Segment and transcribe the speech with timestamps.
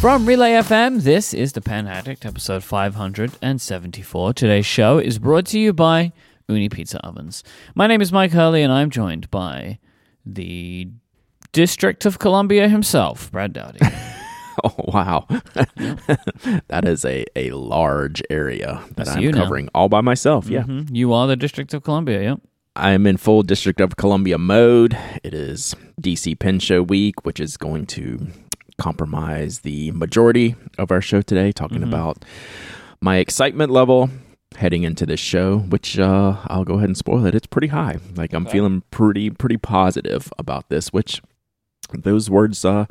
[0.00, 4.32] From Relay FM, this is The Pen Addict, episode 574.
[4.32, 6.12] Today's show is brought to you by
[6.48, 7.44] Ooni Pizza Ovens.
[7.74, 9.78] My name is Mike Hurley, and I'm joined by
[10.24, 10.88] the
[11.52, 13.80] District of Columbia himself, Brad Dowdy.
[14.62, 15.24] Oh wow,
[16.66, 19.44] that is a, a large area that That's I'm you now.
[19.44, 20.48] covering all by myself.
[20.50, 20.94] Yeah, Mhm.
[20.94, 22.40] You are the District of Columbia, yep.
[22.76, 24.98] I am in full District of Columbia mode.
[25.24, 28.26] It is DC Pen Show week, which is going to
[28.80, 31.88] compromise the majority of our show today, talking Mhm.
[31.88, 32.24] about
[33.00, 34.10] my excitement level
[34.56, 35.58] heading into this show.
[35.58, 37.34] Which uh, I'll go ahead and spoil it.
[37.34, 37.98] It's pretty high.
[38.16, 38.52] Like I'm Okay.
[38.58, 41.20] feeling pretty pretty positive about this, which.
[41.92, 42.86] Those words uh,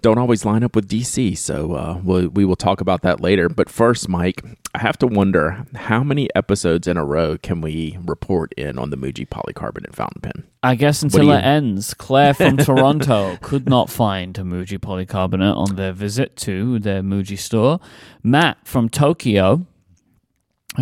[0.00, 3.48] don't always line up with DC, so uh, we'll, we will talk about that later.
[3.48, 4.42] But first, Mike,
[4.74, 8.90] I have to wonder how many episodes in a row can we report in on
[8.90, 10.44] the Muji polycarbonate fountain pen?
[10.62, 15.56] I guess until you- it ends, Claire from Toronto could not find a Muji polycarbonate
[15.56, 17.80] on their visit to their Muji store.
[18.22, 19.66] Matt from Tokyo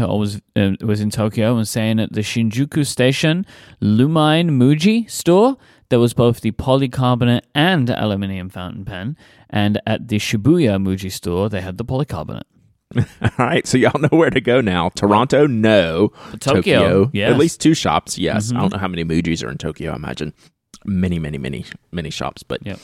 [0.00, 3.44] uh, was uh, was in Tokyo and saying at the Shinjuku station
[3.82, 5.56] Lumine Muji store
[5.90, 9.16] there was both the polycarbonate and aluminium fountain pen,
[9.50, 12.42] and at the Shibuya Muji store they had the polycarbonate.
[12.96, 14.88] All right, so y'all know where to go now.
[14.88, 16.10] Toronto, no.
[16.40, 17.30] Tokyo, yes.
[17.30, 18.50] At least two shops, yes.
[18.50, 18.56] Mhm.
[18.56, 19.92] I don't know how many Mujis are in Tokyo.
[19.92, 20.32] I imagine
[20.84, 22.42] many, many, many, many shops.
[22.42, 22.78] But Yep.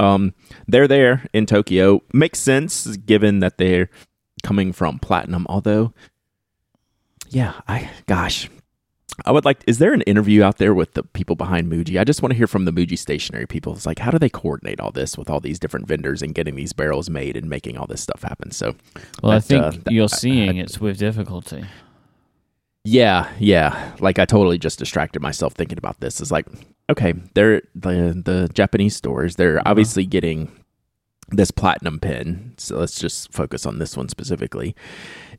[0.00, 0.34] um,
[0.66, 2.02] they're there in Tokyo.
[2.12, 3.88] Makes sense given that they're
[4.42, 5.46] coming from Platinum.
[5.48, 5.92] Although,
[7.28, 8.50] yeah, I gosh,
[9.26, 9.62] I would like.
[9.66, 12.00] Is there an interview out there with the people behind Muji?
[12.00, 13.74] I just want to hear from the Muji stationery people.
[13.74, 16.54] It's like, how do they coordinate all this with all these different vendors and getting
[16.56, 18.50] these barrels made and making all this stuff happen?
[18.50, 18.74] So,
[19.22, 21.64] Well, I think uh, that- you're I- seeing I- it's with difficulty.
[22.84, 23.92] Yeah, yeah.
[24.00, 26.20] Like I totally just distracted myself thinking about this.
[26.20, 26.46] It's like,
[26.90, 29.36] okay, they're the the Japanese stores.
[29.36, 29.70] They're Uh-huh.
[29.70, 30.50] obviously getting
[31.32, 32.54] this platinum pin.
[32.58, 34.74] So let's just focus on this one specifically.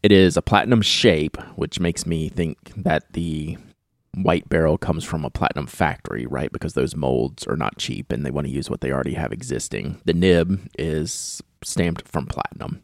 [0.01, 3.57] It is a platinum shape, which makes me think that the
[4.15, 6.51] white barrel comes from a platinum factory, right?
[6.51, 9.31] Because those molds are not cheap and they want to use what they already have
[9.31, 10.01] existing.
[10.05, 12.83] The nib is stamped from platinum.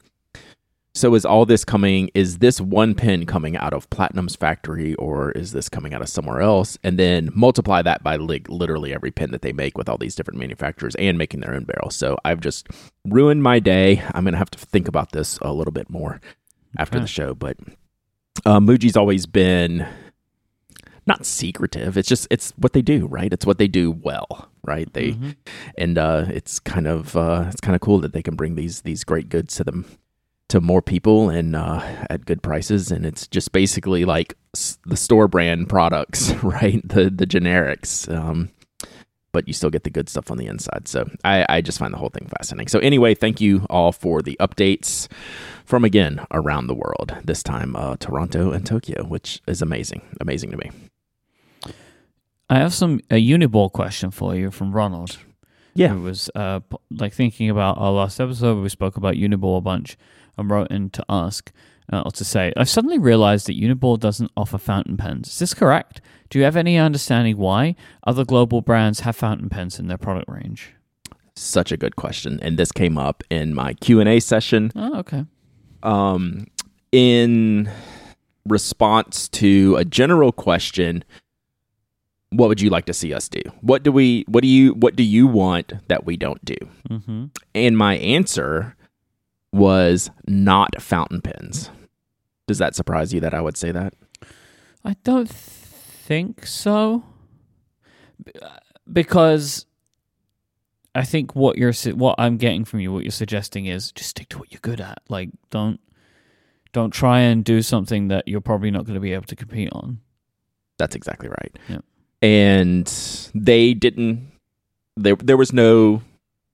[0.96, 5.32] So is all this coming is this one pin coming out of Platinum's factory or
[5.32, 6.78] is this coming out of somewhere else?
[6.84, 10.16] And then multiply that by li- literally every pin that they make with all these
[10.16, 11.96] different manufacturers and making their own barrels.
[11.96, 12.68] So I've just
[13.06, 14.02] ruined my day.
[14.14, 16.20] I'm going to have to think about this a little bit more
[16.78, 17.04] after Okay.
[17.04, 17.58] the show, but
[18.46, 19.88] uh, Muji's always been
[21.06, 21.98] not secretive.
[21.98, 23.32] It's just it's what they do, right?
[23.32, 24.92] It's what they do well, right?
[24.94, 25.36] They Mhm.
[25.78, 28.82] and uh, it's kind of uh, it's kind of cool that they can bring these
[28.82, 29.86] these great goods to them
[30.50, 32.92] to more people and uh, at good prices.
[32.92, 34.36] And it's just basically like
[34.86, 36.82] the store brand products right?
[36.88, 38.50] The the generics um,
[39.32, 40.88] but you still get the good stuff on the inside.
[40.88, 42.68] So I, I just find the whole thing fascinating.
[42.68, 45.08] So anyway thank you all for the updates
[45.66, 50.52] from again around the world this time uh, toronto and tokyo which is amazing amazing
[50.52, 50.72] to me.
[52.50, 55.18] I have some a Uniball question for you from Ronald.
[55.76, 55.90] Yeah.
[55.90, 56.60] who was uh,
[56.90, 59.98] like thinking about our last episode where we spoke about Uniball a bunch
[60.40, 61.52] and wrote in to ask
[61.92, 65.28] uh, or to say, I've suddenly realized that Uniball doesn't offer fountain pens.
[65.30, 66.02] Is this correct?
[66.30, 70.30] Do you have any understanding why other global brands have fountain pens in their product
[70.30, 70.74] range?
[71.36, 75.24] such a good question and this came up in my q&a session Oh, okay.
[75.84, 76.48] um,
[76.92, 77.72] in
[78.46, 81.02] response to a general question
[82.32, 84.98] what would you like to see us do what do we what do you what
[84.98, 86.56] do you want that we don't do
[86.90, 87.26] Mm-hmm.
[87.56, 88.76] and my answer
[89.52, 91.70] was not fountain pens
[92.48, 93.94] does that surprise you that i would say that
[94.86, 97.04] I don't think so.
[98.92, 99.66] Because
[100.96, 104.30] I think what you're what I'm getting from you, what you're suggesting is just stick
[104.30, 105.00] to what you're good at.
[105.10, 105.80] Like don't
[106.72, 109.70] don't try and do something that you're probably not going to be able to compete
[109.74, 110.00] on.
[110.78, 111.80] that's exactly right Yeah.
[112.22, 112.88] and
[113.36, 114.32] they didn't
[114.96, 116.02] there there was no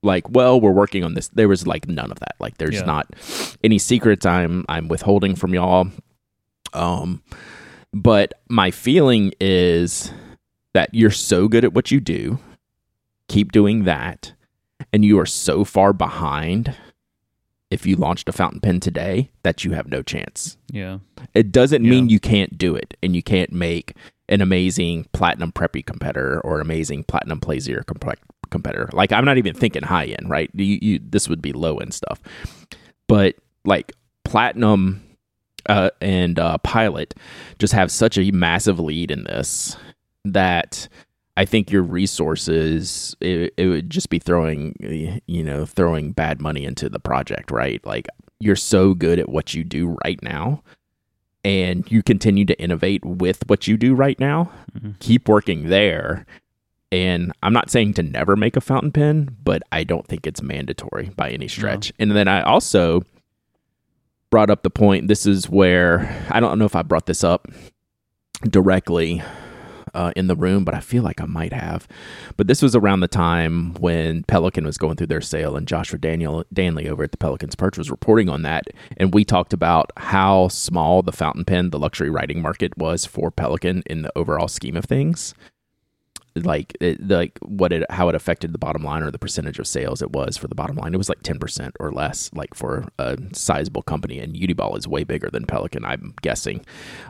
[0.05, 2.83] like well we're working on this there was like none of that like there's Yeah.
[2.85, 3.13] not
[3.63, 5.87] any secrets i'm i'm withholding from y'all
[6.73, 7.21] um
[7.93, 10.11] but my feeling is
[10.73, 12.39] that you're so good at what you do
[13.27, 14.33] keep doing that
[14.93, 16.75] and you are so far behind
[17.71, 20.99] if you launched a fountain pen today that you have no chance Yeah.
[21.33, 21.89] it doesn't Yeah.
[21.91, 23.93] mean you can't do it and you can't make
[24.29, 28.19] an amazing platinum preppy competitor or amazing platinum plaisir comp-
[28.49, 28.89] competitor.
[28.93, 30.49] Like I'm not even thinking high end, right?
[30.53, 32.21] You, you, this would be low end stuff.
[33.07, 33.91] But like
[34.23, 35.01] platinum
[35.67, 37.15] uh, and uh, pilot
[37.59, 39.75] just have such a massive lead in this
[40.25, 40.87] that
[41.37, 46.65] I think your resources it, it would just be throwing you know throwing bad money
[46.65, 47.85] into the project, right?
[47.85, 48.07] Like
[48.39, 50.61] you're so good at what you do right now
[51.45, 54.91] and you continue to innovate with what you do right now, mm-hmm.
[54.99, 56.25] keep working there.
[56.95, 60.41] And I'm not saying to never make a fountain pen, but I don't think it's
[60.41, 61.91] mandatory by any stretch.
[61.99, 62.03] No.
[62.03, 63.03] And then I also
[64.29, 67.49] brought up the point this is where I don't know if I brought this up
[68.43, 69.21] directly
[69.93, 71.85] uh, in the room, but I feel like I might have.
[72.37, 75.99] But this was around the time when Pelikan was going through their sale, and Joshua
[75.99, 79.91] Daniel Danley over at the Pelikan's Perch was reporting on that, and we talked about
[79.97, 84.47] how small the fountain pen, the luxury writing market, was for Pelikan in the overall
[84.47, 85.33] scheme of things
[86.35, 89.67] like it, like what it how it affected the bottom line or the percentage of
[89.67, 90.93] sales it was for the bottom line.
[90.93, 94.19] It was like ten percent or less, like for a sizable company.
[94.19, 96.65] And Uniball is way bigger than Pelikan, I'm guessing.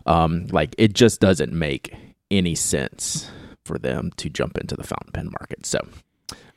[0.06, 1.96] Um, like it just doesn't make
[2.30, 3.30] any sense
[3.66, 5.66] for them to jump into the fountain pen market.
[5.66, 5.80] So,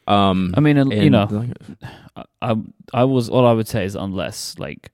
[0.07, 1.47] um, I mean, and, you know,
[2.43, 2.57] I
[2.93, 4.91] I was all I would say is unless like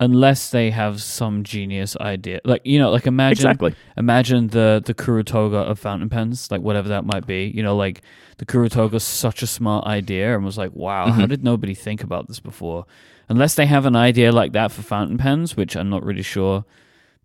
[0.00, 3.74] unless they have some genius idea, like you know, like imagine exactly.
[3.96, 7.44] imagine the the Kurutoga of fountain pens, like whatever that might be.
[7.54, 8.02] You know, like
[8.38, 11.20] the Kurutoga such a smart idea and was like, wow, mm-hmm.
[11.20, 12.86] how did nobody think about this before?
[13.28, 16.64] Unless they have an idea like that for fountain pens, which I'm not really sure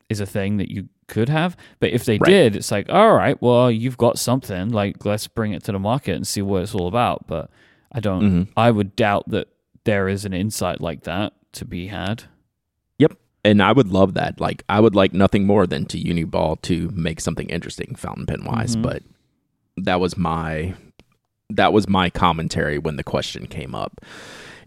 [0.07, 1.57] is a thing that you could have.
[1.79, 2.29] But if they right.
[2.29, 4.69] did, it's like, all right, well, you've got something.
[4.69, 7.27] Like, let's bring it to the market and see what it's all about.
[7.27, 7.49] But
[7.91, 8.23] I don't.
[8.23, 8.51] Mm-hmm.
[8.55, 9.49] I would doubt that
[9.83, 12.23] there is an insight like that to be had.
[13.45, 14.41] And I would love that.
[14.41, 18.43] Like, I would like nothing more than to Uniball to make something interesting fountain pen
[18.43, 18.73] wise.
[18.73, 18.81] Mm-hmm.
[18.81, 19.03] But
[19.77, 20.73] that was my
[21.49, 24.01] that was my commentary when the question came up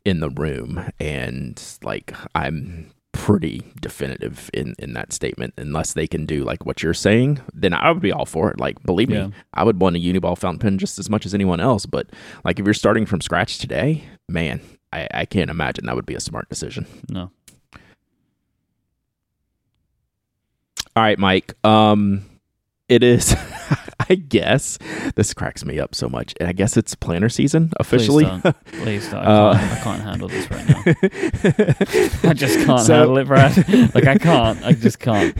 [0.04, 6.26] in the room and like i'm pretty definitive in in that statement unless they can
[6.26, 9.30] do like what you're saying then i would be all for it like believe me
[9.54, 12.08] i would want a uniball fountain pen just as much as anyone else but
[12.44, 14.60] like if you're starting from scratch today man
[14.92, 17.30] i, I can't imagine that would be a smart decision no
[20.96, 22.24] all right mike um
[22.88, 23.34] it is
[24.08, 24.78] I guess
[25.14, 26.34] this cracks me up so much.
[26.40, 28.24] And I guess it's planner season officially.
[28.24, 28.64] Please don't.
[28.82, 29.20] Please don't.
[29.20, 32.30] I, uh, can't, I, can't, handle this right now.
[32.30, 33.94] I just can't so, handle it, Brad.
[33.94, 34.62] like I can't.
[34.64, 35.36] I just can't.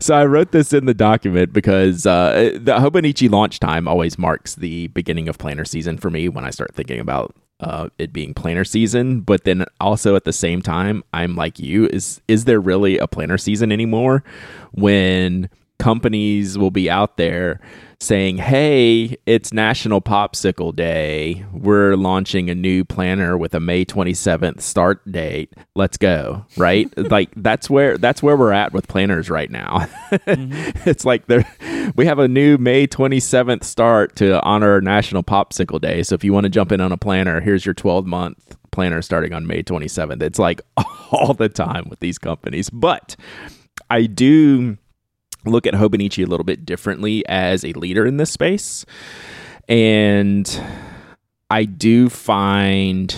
[0.00, 4.54] So I wrote this in the document because uh, the Hobonichi launch time always marks
[4.54, 8.34] the beginning of planner season for me when I start thinking about uh, it being
[8.34, 11.86] planner season, but then also at the same time, I'm like you.
[11.86, 14.24] Is is there really a planner season anymore?
[14.72, 15.48] When
[15.82, 17.60] companies will be out there
[17.98, 21.44] saying, "Hey, it's National Popsicle Day.
[21.52, 25.52] We're launching a new planner with a May 27th start date.
[25.74, 26.88] Let's go." Right?
[27.10, 29.88] like that's where that's where we're at with planners right now.
[30.12, 30.88] mm-hmm.
[30.88, 31.44] It's like there
[31.96, 36.04] we have a new May 27th start to honor National Popsicle Day.
[36.04, 39.02] So if you want to jump in on a planner, here's your 12 month planner
[39.02, 40.22] starting on May 27th.
[40.22, 40.60] It's like
[41.10, 42.70] all the time with these companies.
[42.70, 43.16] But
[43.90, 44.78] I do
[45.44, 48.84] look at Hobonichi a little bit differently as a leader in this space.
[49.68, 50.62] And
[51.50, 53.14] I do find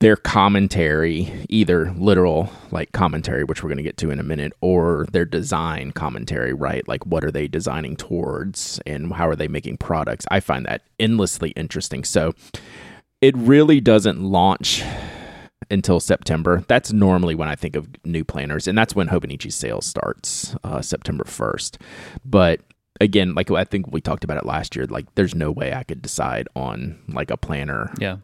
[0.00, 4.52] their commentary, either literal like commentary, which we're going to get to in a minute,
[4.60, 6.86] or their design commentary, right?
[6.86, 10.26] Like what are they designing towards and how are they making products?
[10.30, 12.04] I find that endlessly interesting.
[12.04, 12.34] So
[13.22, 14.82] it really doesn't launch
[15.70, 16.64] until September.
[16.68, 20.80] That's normally when I think of new planners, and that's when Hobonichi sales starts, uh,
[20.80, 21.78] September first.
[22.24, 22.60] But
[23.00, 25.82] again, like I think we talked about it last year, like there's no way I
[25.82, 27.92] could decide on like a planner.
[27.98, 28.18] Yeah.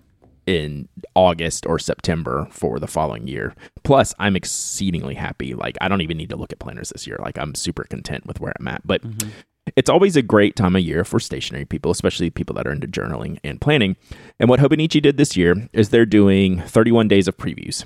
[0.44, 3.54] In August or September for the following year.
[3.84, 5.54] Plus, I'm exceedingly happy.
[5.54, 7.16] Like, I don't even need to look at planners this year.
[7.22, 8.84] Like, I'm super content with where I'm at.
[8.84, 9.28] But mm-hmm
[9.76, 12.88] it's always a great time of year for stationery people, especially people that are into
[12.88, 13.96] journaling and planning.
[14.40, 17.84] And what Hobonichi did this year is they're doing 31 days of previews,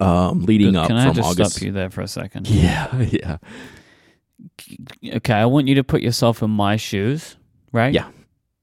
[0.00, 1.52] um, leading up Can from I just August.
[1.52, 2.48] stop you there for a second?
[2.50, 3.38] Yeah, yeah.
[5.04, 7.36] Okay, I want you to put yourself in my shoes,
[7.70, 7.92] right?
[7.92, 8.08] Yeah.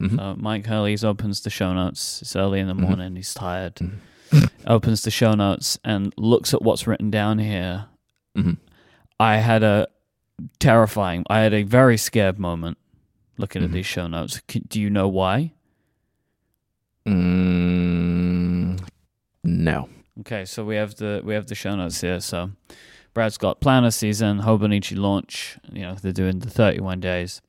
[0.01, 0.17] Mm-hmm.
[0.17, 2.21] So Mike Hurley's opens the show notes.
[2.21, 2.83] It's early in the mm-hmm.
[2.83, 3.07] morning.
[3.07, 3.15] Mm-hmm.
[3.17, 3.75] He's tired.
[3.75, 4.45] Mm-hmm.
[4.67, 7.85] opens the show notes and looks at what's written down here.
[8.37, 8.53] Mm-hmm.
[9.19, 9.87] I had a
[10.59, 11.23] terrifying.
[11.29, 12.77] I had a very scared moment
[13.37, 13.71] looking mm-hmm.
[13.71, 14.41] at these show notes.
[14.47, 15.53] Do you know why?
[17.07, 18.79] Mm,
[19.43, 19.89] no.
[20.19, 22.19] Okay, so we have the we have the show notes here.
[22.19, 22.51] So
[23.13, 25.57] Brad's got planner season, Hobonichi launch.
[25.71, 27.41] You know they're doing the 31 days.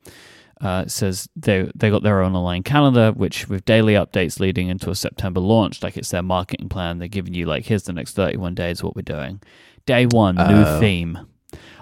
[0.61, 4.69] Uh, it says they they got their own online calendar, which with daily updates leading
[4.69, 6.99] into a September launch, like it's their marketing plan.
[6.99, 9.41] They're giving you like here's the next 31 days what we're doing.
[9.85, 11.27] Day one, new uh, theme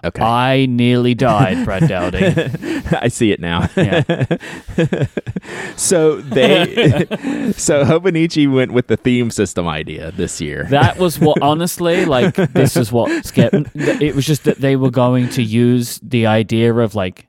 [0.04, 0.22] Okay.
[0.22, 2.20] I nearly died, Brad Dowdy.
[2.92, 3.70] I see it now.
[3.76, 4.04] Yeah.
[5.76, 7.06] so they,
[7.58, 10.66] so Hobonichi went with the theme system idea this year.
[10.70, 14.92] That was what, honestly, like, this is what scared It was just that they were
[14.92, 17.28] going to use the idea of, like,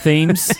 [0.00, 0.52] themes.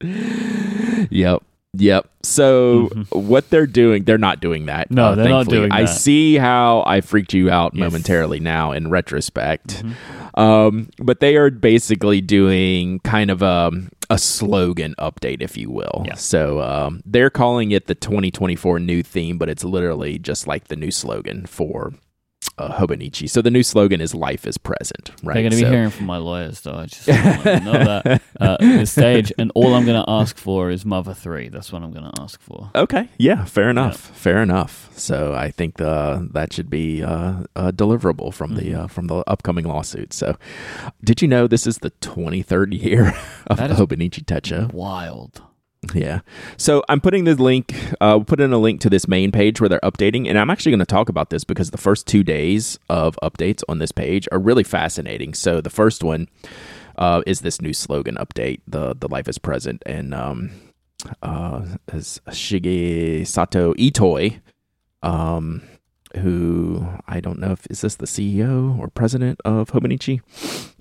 [0.00, 1.42] Yep.
[1.78, 2.08] Yep.
[2.24, 4.86] So what they're doing, they're not doing that.
[4.86, 4.94] Mm-hmm.
[4.94, 5.58] No, uh, they're not thankfully.
[5.58, 5.88] doing I that.
[5.88, 7.80] see how I freaked you out Yes.
[7.80, 7.84] Mm-hmm.
[7.84, 9.82] momentarily now in retrospect.
[10.34, 13.70] Um, but they are basically doing kind of a,
[14.10, 16.02] a slogan update, if you will.
[16.06, 16.14] Yeah.
[16.14, 20.76] So um, they're calling it the 2024 new theme, but it's literally just like the
[20.76, 21.92] new slogan for
[22.58, 23.28] uh, Hobonichi.
[23.28, 25.34] So the new slogan is "Life is present." Right.
[25.34, 26.74] They're going to be So- hearing from my lawyers, though.
[26.74, 29.32] I just want to know that uh, at this stage.
[29.38, 31.48] And all I'm going to ask for is Mother 3.
[31.48, 32.70] That's what I'm going to ask for.
[32.74, 33.08] Okay.
[33.18, 33.44] Yeah.
[33.44, 33.96] Fair enough.
[33.98, 34.90] Fair enough.
[34.96, 38.80] So I think uh, that should be uh, uh, deliverable from the Mm-hmm.
[38.84, 40.12] uh, from the upcoming lawsuit.
[40.12, 40.36] So,
[41.02, 43.14] did you know this is the 23rd year
[43.46, 44.72] of the Hobonichi Techo?
[44.72, 45.40] Wild.
[45.94, 46.20] Yeah.
[46.56, 47.74] So I'm putting the link.
[48.00, 50.72] Uh, put in a link to this main page where they're updating, and I'm actually
[50.72, 54.28] going to talk about this because the first two days of updates on this page
[54.30, 55.34] are really fascinating.
[55.34, 56.28] So the first one
[56.96, 60.50] uh, is this new slogan update, the the life is present, and um,
[61.22, 64.40] uh, is Shigesato Itoi,
[65.02, 65.62] um,
[66.16, 70.20] who I don't know if is this the CEO or president of Hobonichi.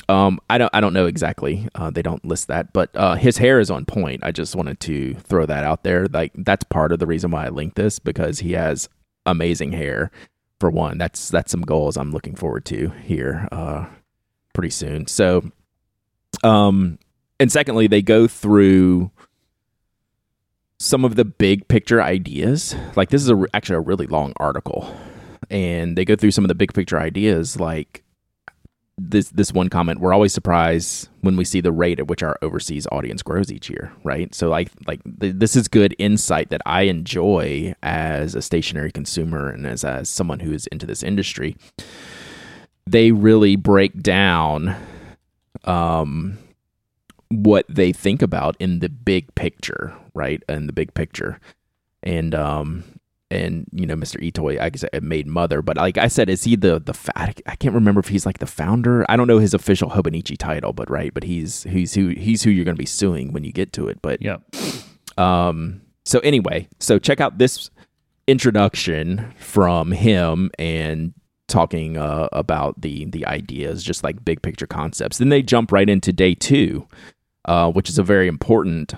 [0.09, 1.67] Um, I don't I don't know exactly.
[1.75, 4.23] Uh, they don't list that, but uh, his hair is on point.
[4.23, 6.07] I just wanted to throw that out there.
[6.07, 8.89] Like that's part of the reason why I linked this because he has
[9.25, 10.11] amazing hair.
[10.59, 13.85] For one, that's that's some goals I'm looking forward to here uh,
[14.53, 15.05] pretty soon.
[15.05, 15.51] So,
[16.43, 16.97] um,
[17.39, 19.11] and secondly, they go through
[20.79, 22.75] some of the big picture ideas.
[22.95, 24.95] Like this is a, actually a really long article,
[25.49, 27.59] and they go through some of the big picture ideas.
[27.59, 28.03] Like
[28.97, 32.37] this this one comment, we're always surprised when we see the rate at which our
[32.41, 34.33] overseas audience grows each year, right?
[34.33, 39.49] So like like th- this is good insight that I enjoy as a stationery consumer
[39.49, 41.55] and as as someone who is into this industry.
[42.87, 44.75] They really break down
[45.65, 46.37] um
[47.29, 50.41] what they think about in the big picture, right?
[50.49, 51.39] In the big picture.
[52.01, 52.83] And um
[53.29, 54.21] and you know Mr.
[54.21, 57.17] Itoi, I guess it made mother, but like I said, is he the the fa-
[57.17, 59.05] I can't remember if he's like the founder.
[59.09, 62.49] I don't know his official Hobonichi title, but right, but he's he's who he's who
[62.49, 64.01] you're going to be suing when you get to it.
[64.01, 64.37] But yeah.
[65.17, 67.69] um, so anyway, so check out this
[68.27, 71.13] introduction from him and
[71.47, 75.17] talking uh, about the the ideas, just like big picture concepts.
[75.17, 76.87] Then they jump right into day two,
[77.45, 78.93] uh, which is a very important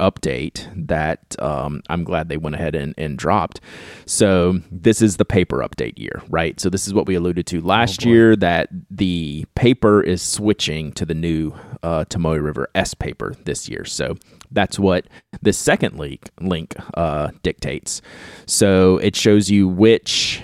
[0.00, 3.60] update that um, I'm glad they went ahead and, and dropped.
[4.06, 6.58] So this is the paper update year, right?
[6.60, 8.10] So this is what we alluded to last boy.
[8.10, 11.52] year that the paper is switching to the new
[11.82, 13.84] uh, Tomoe River S paper this year.
[13.84, 14.16] So
[14.50, 15.06] that's what
[15.42, 18.00] the second link link uh, dictates.
[18.46, 20.42] So it shows you which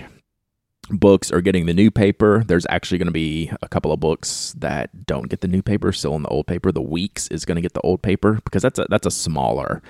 [0.89, 2.43] books are getting the new paper.
[2.45, 5.91] There's actually going to be a couple of books that don't get the new paper,
[5.91, 6.71] still in the old paper.
[6.71, 9.81] The Weeks is going to get the old paper because that's a that's a smaller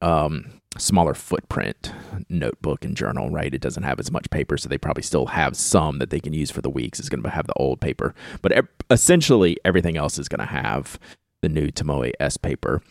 [0.00, 1.92] um smaller footprint
[2.28, 3.54] notebook and journal, right?
[3.54, 6.32] It doesn't have as much paper, so they probably still have some that they can
[6.32, 6.98] use for the weeks.
[6.98, 8.52] It's going to have the old paper, but
[8.90, 10.98] essentially everything else is going to have
[11.42, 12.82] the new Tomoe S paper.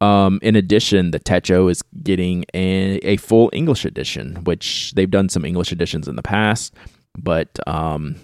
[0.00, 5.28] Um, in addition, the Techo is getting a, a full English edition, which they've done
[5.28, 6.74] some English editions in the past,
[7.18, 8.16] but um,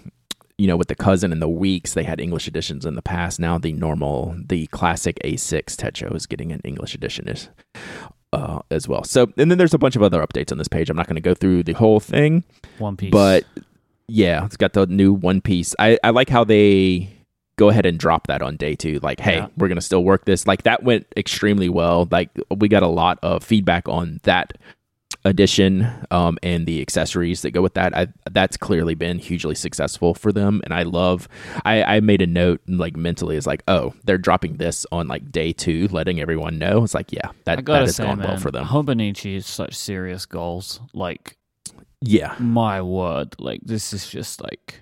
[0.57, 3.39] you know, with the cousin and the weeks, they had English editions in the past.
[3.39, 7.49] Now the normal, the classic A6 Techo is getting an English edition is,
[8.33, 9.03] uh, as well.
[9.03, 10.89] So, and then there's a bunch of other updates on this page.
[10.89, 12.43] I'm not going to go through the whole thing,
[12.79, 13.11] One Piece.
[13.11, 13.45] but
[14.07, 15.75] yeah, it's got the new One Piece.
[15.77, 17.16] I, I like how they
[17.57, 18.99] go ahead and drop that on day two.
[19.03, 19.47] Like, hey, Yeah.
[19.57, 20.47] we're gonna still work this.
[20.47, 22.07] Like that went extremely well.
[22.09, 24.53] Like we got a lot of feedback on that
[25.25, 27.95] edition um, and the accessories that go with that.
[27.97, 31.27] I, that's clearly been hugely successful for them, and I love.
[31.65, 35.31] I, I made a note like mentally is like, oh, they're dropping this on like
[35.31, 36.83] day two, letting everyone know.
[36.83, 38.65] It's like, yeah, that that has say, gone man, well for them.
[38.65, 40.79] Hobonichi is such serious goals.
[40.93, 41.37] Like,
[42.01, 43.35] Yeah, my word.
[43.39, 44.81] Like, this is just like,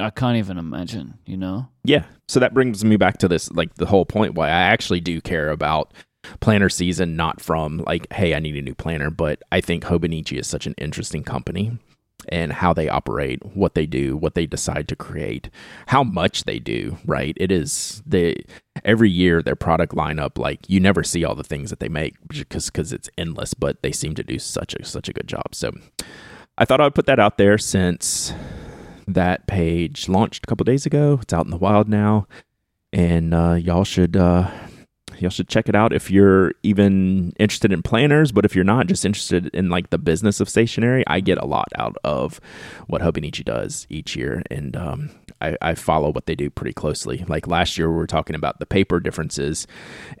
[0.00, 1.68] I can't even imagine, you know?
[1.84, 2.04] Yeah.
[2.28, 5.20] So that brings me back to this, like the whole point why I actually do
[5.20, 5.92] care about
[6.40, 10.38] planner season, not from like, hey, I need a new planner, but I think Hobonichi
[10.38, 11.78] is such an interesting company
[12.28, 15.50] and how they operate, what they do, what they decide to create,
[15.86, 17.36] how much they do, right?
[17.38, 18.36] It is the
[18.84, 22.16] every year their product lineup, like you never see all the things that they make
[22.26, 25.54] because because it's endless, but they seem to do such a such a good job.
[25.54, 25.72] So
[26.58, 28.32] I thought I'd put that out there since
[29.14, 31.18] that page launched a couple days ago.
[31.22, 32.26] It's out in the wild now,
[32.92, 34.50] and uh, y'all should uh,
[35.18, 38.32] y'all should check it out if you're even interested in planners.
[38.32, 41.46] But if you're not, just interested in like the business of stationery, I get a
[41.46, 42.40] lot out of
[42.86, 45.10] what Hobonichi does each year, and um,
[45.40, 47.24] I, I follow what they do pretty closely.
[47.28, 49.66] Like last year, we were talking about the paper differences,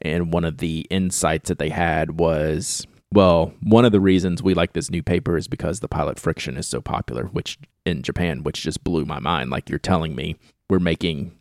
[0.02, 4.54] and one of the insights that they had was well, one of the reasons we
[4.54, 8.42] like this new paper is because the pilot friction is so popular, which in Japan,
[8.42, 9.50] which just blew my mind.
[9.50, 10.36] Like you're telling me
[10.68, 11.32] we're making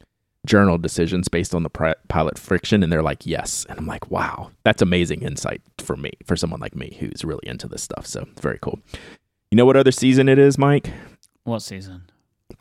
[0.45, 3.65] journal decisions based on the pilot friction, and they're like, yes.
[3.67, 7.45] And I'm like, wow, that's amazing insight for me, for someone like me who's really
[7.47, 8.07] into this stuff.
[8.07, 8.79] So very cool.
[9.51, 10.91] You know what other season it is, Mike?
[11.43, 12.03] What season?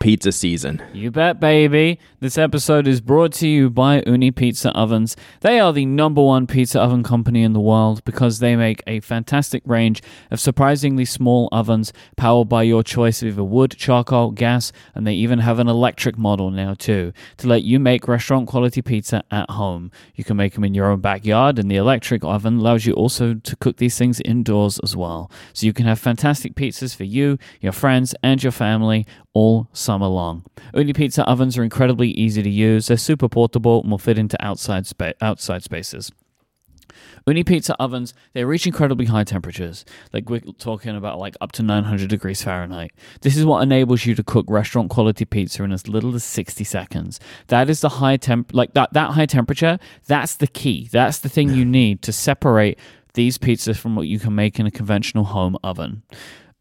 [0.00, 0.83] Pizza season.
[0.93, 2.00] You bet, baby.
[2.19, 5.16] This episode is brought to you by Ooni Pizza Ovens.
[5.43, 8.99] They are the number one pizza oven company in the world because they make a
[8.99, 10.02] fantastic range
[10.33, 15.14] of surprisingly small ovens powered by your choice of either wood, charcoal, gas, and they
[15.14, 19.49] even have an electric model now too to let you make restaurant quality pizza at
[19.50, 19.93] home.
[20.16, 23.35] You can make them in your own backyard, and the electric oven allows you also
[23.35, 25.31] to cook these things indoors as well.
[25.52, 30.06] So you can have fantastic pizzas for you, your friends, and your family all summer
[30.06, 30.45] long.
[30.75, 32.87] Ooni pizza ovens are incredibly easy to use.
[32.87, 36.11] They're super portable and will fit into outside spa- outside spaces.
[37.26, 39.85] Ooni pizza ovens, they reach incredibly high temperatures.
[40.12, 42.92] Like we're talking about like up to 900 degrees Fahrenheit.
[43.23, 46.62] This is what enables you to cook restaurant quality pizza in as little as 60
[46.62, 47.18] seconds.
[47.49, 50.88] That is the high temp like that that high temperature, that's the key.
[50.92, 52.78] That's the thing you need to separate
[53.14, 56.02] these pizzas from what you can make in a conventional home oven.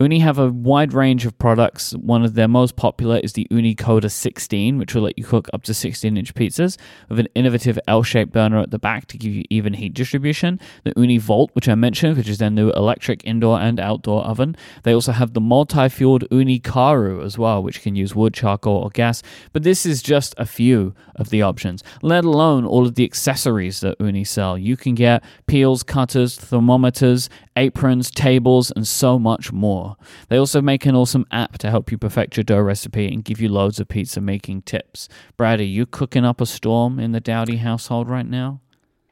[0.01, 1.93] Ooni have a wide range of products.
[1.93, 5.47] One of their most popular is the Ooni Koda 16, which will let you cook
[5.53, 6.75] up to 16 inch pizzas
[7.07, 10.59] with an innovative L shaped burner at the back to give you even heat distribution.
[10.83, 14.57] The Ooni Volt, which I mentioned, which is their new electric indoor and outdoor oven.
[14.83, 18.75] They also have the multi fueled Ooni Karu as well, which can use wood, charcoal,
[18.75, 19.23] or gas.
[19.53, 23.79] But this is just a few of the options, let alone all of the accessories
[23.79, 24.57] that Ooni sell.
[24.57, 29.95] You can get peels, cutters, thermometers, aprons, tables, and so much more.
[30.29, 33.39] They also make an awesome app to help you perfect your dough recipe and give
[33.39, 35.07] you loads of pizza making tips.
[35.37, 38.61] Brad, are you cooking up a storm in the Dowdy household right now?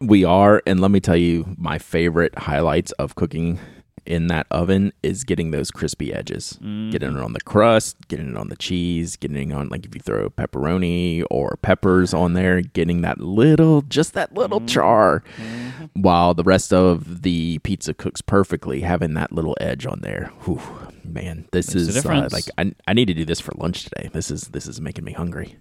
[0.01, 3.60] We are, and let me tell you, my favorite highlights of cooking
[4.05, 6.91] in that oven is getting those crispy edges, Mm.
[6.91, 9.93] getting it on the crust, getting it on the cheese, getting it on like if
[9.95, 14.67] you throw pepperoni or peppers on there, getting that little, just that little Mm.
[14.67, 16.01] char, Mm-hmm.
[16.01, 20.31] while the rest of the pizza cooks perfectly, having that little edge on there.
[20.45, 20.61] Whew,
[21.03, 24.09] man, this Makes is uh, like I, I need to do this for lunch today.
[24.13, 25.57] This is this is making me hungry.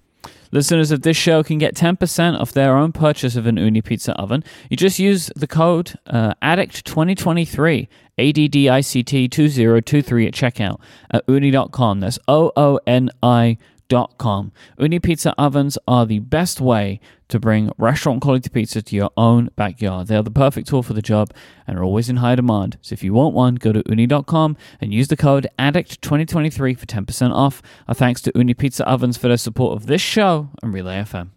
[0.51, 4.13] Listeners of this show can get 10% off their own purchase of an Ooni Pizza
[4.15, 4.45] oven.
[4.69, 10.81] You just use the code uh, ADDICT2023, ADDICT 2023 at checkout
[11.11, 12.01] at ooni.com.
[12.01, 13.57] That's O O N I
[13.93, 14.17] dot.
[14.19, 19.51] Ooni Pizza ovens are the best way to bring restaurant quality pizza to your own
[19.55, 20.07] backyard.
[20.07, 21.31] They are the perfect tool for the job
[21.67, 22.79] and are always in high demand.
[22.81, 27.35] So if you want one, go to ooni.com and use the code ADDICT2023 for 10%
[27.35, 27.61] off.
[27.87, 31.33] Our thanks to Ooni Pizza Ovens for their support of this show and Relay FM.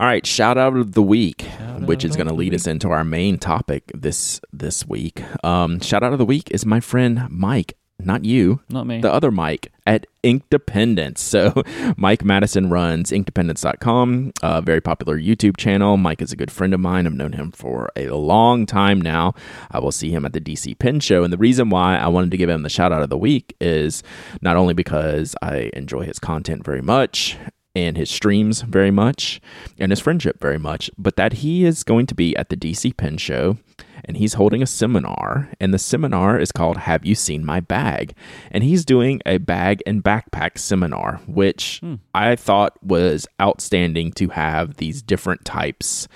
[0.00, 2.54] All right, shout out of the week, Shout which is going to of the lead
[2.54, 5.22] us into our main topic this this week.
[5.44, 9.00] Um, shout out of the week is my friend Mike, not you, Not me.
[9.00, 11.18] the other Mike at Inkdependence.
[11.18, 11.62] So
[11.96, 15.96] Mike Matteson runs inkdependence.com, a very popular YouTube channel.
[15.96, 17.06] Mike is a good friend of mine.
[17.06, 19.34] I've known him for a long time now.
[19.70, 21.24] I will see him at the DC Pen Show.
[21.24, 23.56] And the reason why I wanted to give him the shout out of the week
[23.60, 24.02] is
[24.40, 27.36] not only because I enjoy his content very much
[27.74, 29.40] and his streams very much
[29.78, 32.96] and his friendship very much, but that he is going to be at the DC
[32.96, 33.58] Pen Show
[34.04, 35.50] and he's holding a seminar.
[35.60, 38.14] And the seminar is called Have You Seen My Bag?
[38.50, 41.96] And he's doing a bag and backpack seminar, which hmm.
[42.14, 46.08] I thought was outstanding to have these different types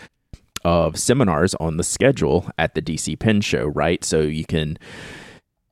[0.64, 4.02] of seminars on the schedule at the DC Pen Show, right?
[4.02, 4.78] So you can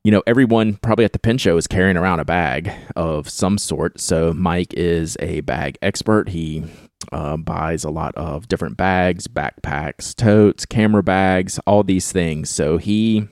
[0.03, 3.57] you know, everyone probably at the pen show is carrying around a bag of some
[3.57, 3.99] sort.
[4.01, 6.29] So Mike is a bag expert.
[6.29, 6.65] He
[7.13, 12.49] uh, buys a lot of different bags, backpacks, totes, camera bags, all these things.
[12.49, 13.27] So he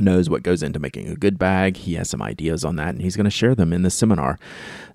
[0.00, 1.76] knows what goes into making a good bag.
[1.76, 4.38] He has some ideas on that, and he's going to share them in the seminar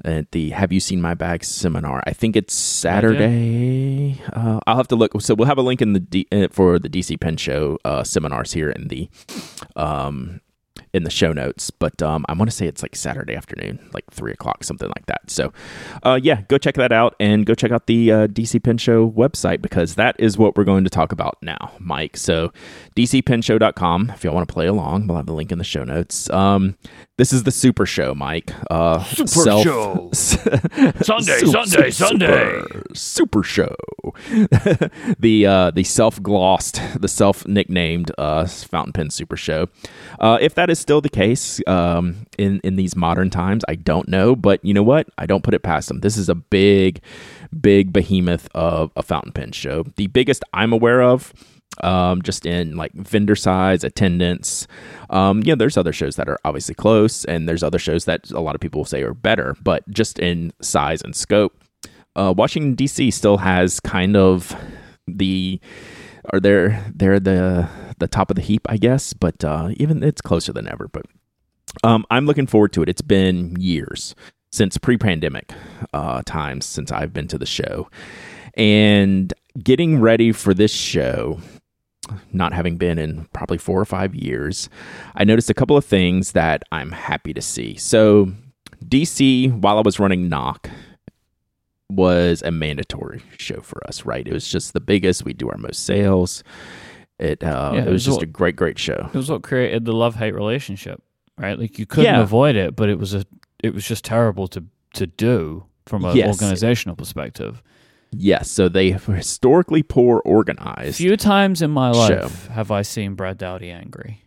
[0.03, 2.03] at the Have You Seen My Bag seminar.
[2.05, 4.21] I think it's Saturday.
[4.33, 5.19] Uh, I'll have to look.
[5.21, 8.03] So we'll have a link in the D, uh, for the DC Pen Show uh,
[8.03, 9.09] seminars here in the
[9.75, 10.41] um,
[10.93, 14.05] in the show notes, but um, I want to say it's like Saturday afternoon, like
[14.11, 15.29] three o'clock, something like that.
[15.29, 15.53] So,
[16.03, 19.09] uh, yeah, go check that out and go check out the uh, DC Pen Show
[19.09, 22.17] website because that is what we're going to talk about now, Mike.
[22.17, 22.51] So,
[22.95, 26.29] dcpenshow.com if y'all want to play along, we'll have the link in the show notes.
[26.29, 26.75] Um,
[27.17, 28.53] This is the Super Show, Mike.
[28.69, 30.09] Uh, Super self- Show.
[30.13, 32.61] Sunday, Sunday, Sunday.
[32.93, 33.75] Super Show.
[35.17, 39.67] the uh, the self glossed, the self nicknamed uh, Fountain Pen Super Show.
[40.19, 44.07] Uh, if that is still the case um, in in these modern times, I don't
[44.07, 45.07] know, but you know what?
[45.17, 46.01] I don't put it past them.
[46.01, 47.01] This is a big,
[47.59, 49.85] big behemoth of a fountain pen show.
[49.95, 51.33] The biggest I'm aware of
[51.83, 54.67] um, just in like vendor size, attendance.
[55.09, 58.29] Um, you know, there's other shows that are obviously close, and there's other shows that
[58.31, 61.63] a lot of people say are better, but just in size and scope,
[62.15, 63.11] uh, Washington D.C.
[63.11, 64.55] still has kind of
[65.07, 65.59] the
[66.33, 70.21] are they're they're the the top of the heap, I guess, but uh, even it's
[70.21, 70.87] closer than ever.
[70.87, 71.05] But
[71.83, 72.89] um, I'm looking forward to it.
[72.89, 74.15] It's been years
[74.51, 75.51] since pre-pandemic
[75.93, 77.89] uh, times since I've been to the show,
[78.55, 81.39] and getting ready for this show
[82.33, 84.69] not having been in probably four or five years,
[85.15, 87.75] I noticed a couple of things that I'm happy to see.
[87.75, 88.31] So,
[88.85, 90.69] DC, while I was running Nock,
[91.89, 94.27] was a mandatory show for us, right?
[94.27, 95.23] It was just the biggest.
[95.23, 96.43] We do our most sales.
[97.17, 99.09] It uh, Yeah, it it was was just what- a great, great show.
[99.13, 101.01] It was what created the love hate relationship,
[101.37, 101.57] right?
[101.57, 102.21] Like you couldn't Yeah.
[102.21, 103.25] avoid it, but it was a
[103.63, 104.63] it was just terrible to
[104.95, 106.27] to do from an Yes.
[106.41, 107.63] organizational perspective.
[108.11, 110.97] Yes, so they have historically poor organized.
[110.97, 111.99] Few times in my Show.
[112.23, 114.23] life have I seen Brad Dowdy angry.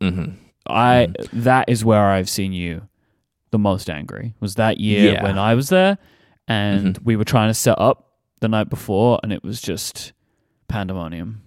[0.00, 0.34] Mhm.
[0.66, 1.40] I Mm-hmm.
[1.42, 2.88] that is where I've seen you
[3.50, 4.34] the most angry.
[4.40, 5.16] Was that year Yeah.
[5.16, 5.24] Mm-hmm.
[5.24, 5.98] when I was there
[6.46, 10.12] and we were trying to set up the night before and it was just
[10.68, 11.42] pandemonium.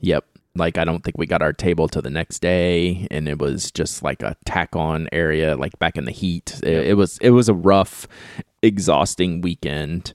[0.00, 0.24] Yep.
[0.56, 3.70] Like I don't think we got our table till the next day, and it was
[3.70, 6.58] just like a tack on area, like back in the heat.
[6.64, 8.08] It, it was it was a rough,
[8.60, 10.12] exhausting weekend,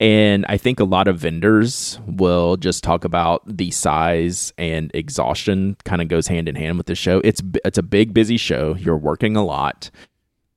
[0.00, 5.76] and I think a lot of vendors will just talk about the size and exhaustion
[5.84, 7.20] kind of goes hand in hand with the show.
[7.22, 8.74] It's it's a big busy show.
[8.76, 9.90] You're working a lot.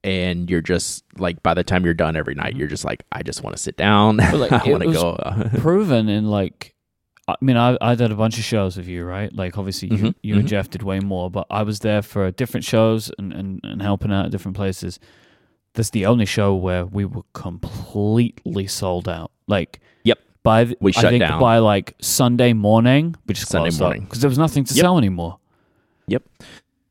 [0.05, 3.23] And you're just like, by the time you're done every night, you're just like, I
[3.23, 4.17] just want to sit down.
[4.17, 5.49] like, I want to go.
[5.59, 6.75] proven in like
[7.25, 9.33] I mean I I did a bunch of shows with you, right?
[9.33, 10.47] Like obviously you, Mhm, you and mhm.
[10.49, 14.11] Jeff did way more, but I was there for different shows and, and, and helping
[14.11, 14.99] out at different places.
[15.75, 19.31] This is the only show where we were completely sold out.
[19.47, 20.19] Like Yep.
[20.43, 21.39] by the, We I shut think down.
[21.39, 24.01] by like Sunday morning, we just Sunday closed morning.
[24.03, 24.81] because there was nothing to Yep.
[24.81, 25.37] sell anymore.
[26.07, 26.23] Yep.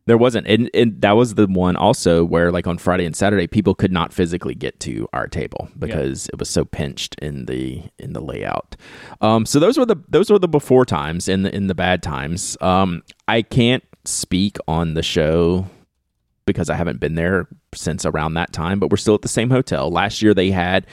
[0.06, 0.48] There wasn't.
[0.48, 3.92] And, and that was the one also where, like, on Friday and Saturday, people could
[3.92, 8.20] not physically get to our table because it was so pinched in the in the
[8.20, 8.74] layout.
[9.20, 12.02] Um, so those were the those were the before times in the in the bad
[12.02, 12.56] times.
[12.60, 15.66] Um, I can't speak on the show
[16.44, 19.50] because I haven't been there since around that time, but we're still at the same
[19.50, 19.90] hotel.
[19.90, 20.86] Last year they had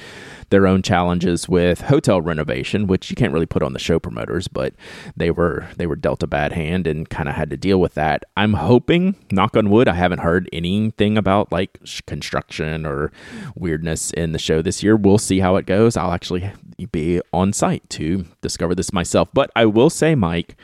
[0.49, 4.47] their own challenges with hotel renovation, which you can't really put on the show promoters,
[4.47, 4.73] but
[5.15, 7.93] they were they were dealt a bad hand and kind of had to deal with
[7.93, 8.23] that.
[8.35, 13.11] I'm hoping, knock on wood, I haven't heard anything about like construction or
[13.55, 14.95] weirdness in the show this year.
[14.95, 15.97] We'll see how it goes.
[15.97, 16.51] I'll actually
[16.91, 19.29] be on site to discover this myself.
[19.33, 20.55] But I will say, Mike,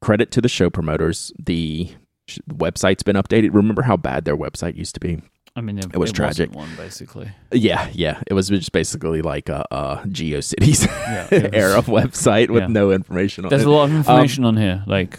[0.00, 1.32] credit to the show promoters.
[1.38, 1.94] The
[2.26, 3.54] sh- website's been updated.
[3.54, 5.20] Remember how bad their website used to be?
[5.56, 6.52] I mean, it, It was wasn't tragic.
[6.54, 8.20] One basically, Yeah, yeah.
[8.26, 11.28] It was just basically like a, a GeoCities yeah.
[11.52, 12.68] era website with yeah.
[12.68, 13.68] no information on There's it.
[13.68, 14.82] a lot of information on here.
[14.86, 15.18] Like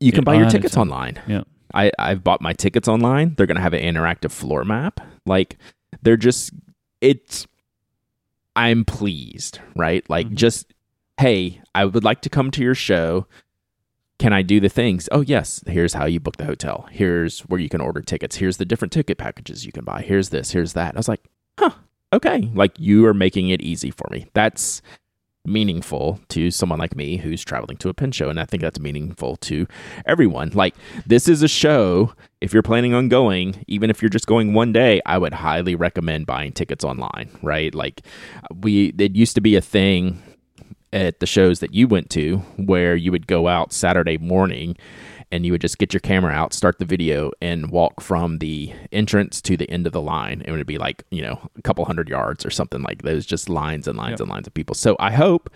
[0.00, 1.18] You can buy your tickets online.
[1.26, 1.44] Yeah.
[1.74, 3.34] I, I've bought my tickets online.
[3.36, 5.00] They're gonna have an interactive floor map.
[5.24, 5.56] Like
[6.02, 6.52] they're just
[7.00, 7.46] it's
[8.56, 10.08] I'm pleased, right?
[10.10, 10.34] Like Mhm.
[10.34, 10.74] just
[11.18, 13.26] hey, I would like to come to your show.
[14.18, 15.08] Can I do the things?
[15.12, 16.88] Oh yes, here's how you book the hotel.
[16.90, 18.36] Here's where you can order tickets.
[18.36, 20.02] Here's the different ticket packages you can buy.
[20.02, 20.96] Here's this, here's that.
[20.96, 21.24] I was like,
[21.58, 21.70] huh,
[22.12, 22.50] okay.
[22.52, 24.26] Like you are making it easy for me.
[24.34, 24.82] That's
[25.48, 28.78] meaningful to someone like me who's traveling to a pen show and i think that's
[28.78, 29.66] meaningful to
[30.04, 30.74] everyone like
[31.06, 34.72] this is a show if you're planning on going even if you're just going one
[34.72, 38.02] day i would highly recommend buying tickets online right like
[38.60, 40.22] we it used to be a thing
[40.92, 44.76] at the shows that you went to where you would go out saturday morning
[45.30, 48.72] and you would just get your camera out, start the video, and walk from the
[48.92, 50.40] entrance to the end of the line.
[50.46, 53.46] It would be like, you know, a couple hundred yards or something like those, just
[53.50, 54.20] lines and lines Yep.
[54.20, 54.74] and lines of people.
[54.74, 55.50] So I hope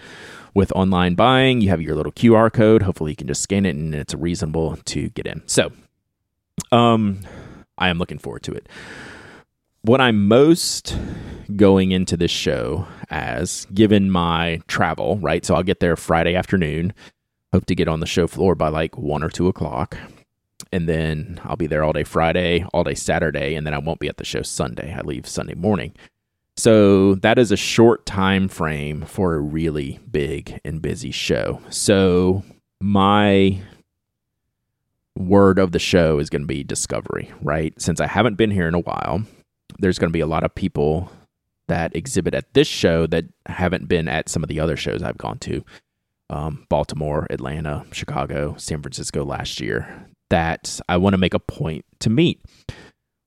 [0.53, 2.83] with online buying, you have your little QR code.
[2.83, 5.41] Hopefully you can just scan it and it's reasonable to get in.
[5.47, 5.73] So
[6.71, 7.21] um
[7.79, 8.69] I am looking forward to it.
[9.81, 10.99] What I'm most
[11.57, 15.45] going into this show as, given my travel, right?
[15.45, 16.93] So I'll get there Friday afternoon.
[17.53, 19.97] Hope to get on the show floor by like one or two o'clock.
[20.73, 24.01] And then I'll be there all day Friday, all day Saturday, and then I won't
[24.01, 24.95] be at the show Sunday.
[24.95, 25.93] I leave Sunday morning.
[26.57, 31.61] So that is a short time frame for a really big and busy show.
[31.71, 32.43] So
[32.81, 33.61] my
[35.17, 37.79] word of the show is going to be discovery, right?
[37.81, 39.23] Since I haven't been here in a while,
[39.79, 41.11] there's going to be a lot of people
[41.69, 45.19] that exhibit at this show that haven't been at some of the other shows I've
[45.19, 45.65] gone to.
[46.31, 51.85] Um, Baltimore, Atlanta, Chicago, San Francisco last year that I want to make a point
[52.01, 52.41] to meet.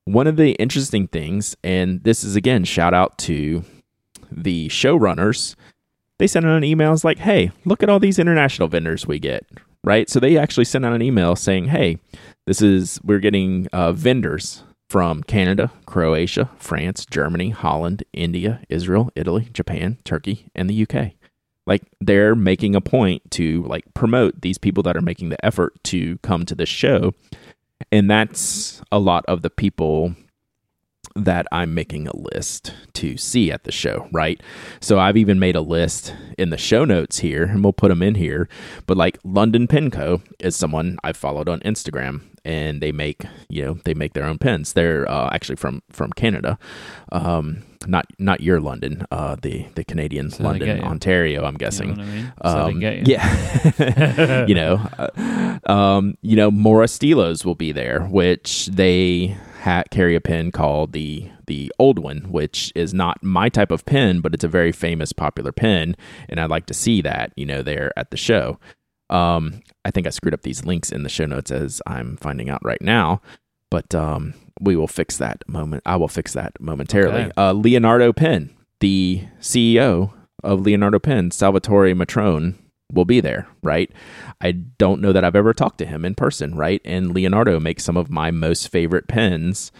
[0.06, 3.64] One of the interesting things, and this is again, shout out to
[4.30, 5.54] the showrunners,
[6.18, 6.92] they sent out an email.
[6.92, 9.46] It's like, hey, look at all these international vendors we get,
[9.84, 10.10] right?
[10.10, 11.98] So they actually sent out an email saying, hey,
[12.46, 19.48] this is, we're getting uh, vendors from Canada, Croatia, France, Germany, Holland, India, Israel, Italy,
[19.52, 21.12] Japan, Turkey, and the UK.
[21.66, 25.72] Like they're making a point to like promote these people that are making the effort
[25.84, 27.12] to come to this show.
[27.90, 30.14] And that's a lot of the people
[31.16, 34.40] that I'm making a list to see at the show, right?
[34.80, 38.02] So I've even made a list in the show notes here, and we'll put them
[38.02, 38.48] in here.
[38.86, 40.22] But like London Pen Co.
[40.38, 44.38] is someone I've followed on Instagram, and they make you know they make their own
[44.38, 44.72] pens.
[44.72, 46.58] They're uh, actually from from Canada,
[47.12, 50.80] um, not not your London, uh, the the Canadian So London.
[50.82, 51.44] Ontario.
[51.44, 51.90] I'm guessing.
[51.90, 52.32] You know I mean?
[52.44, 53.02] So Um, you.
[53.04, 59.82] Yeah, you know, uh, um, you know, Mora Stilos will be there, which they ha-
[59.90, 64.20] carry a pen called the the old one, which is not my type of pen,
[64.20, 65.96] but it's a very famous, popular pen,
[66.28, 68.58] and I'd like to see that, you know, there at the show.
[69.10, 72.50] Um, I think I screwed up these links in the show notes as I'm finding
[72.50, 73.20] out right now,
[73.70, 75.82] but um, we will fix that moment.
[75.86, 77.22] I will fix that momentarily.
[77.22, 77.32] Okay.
[77.36, 82.54] Uh, Leonardo Penn, the CEO of Leonardo Penn, Salvatore Matrone,
[82.92, 83.90] will be there, right?
[84.40, 86.80] I don't know that I've ever talked to him in person, right?
[86.84, 89.72] And Leonardo makes some of my most favorite pens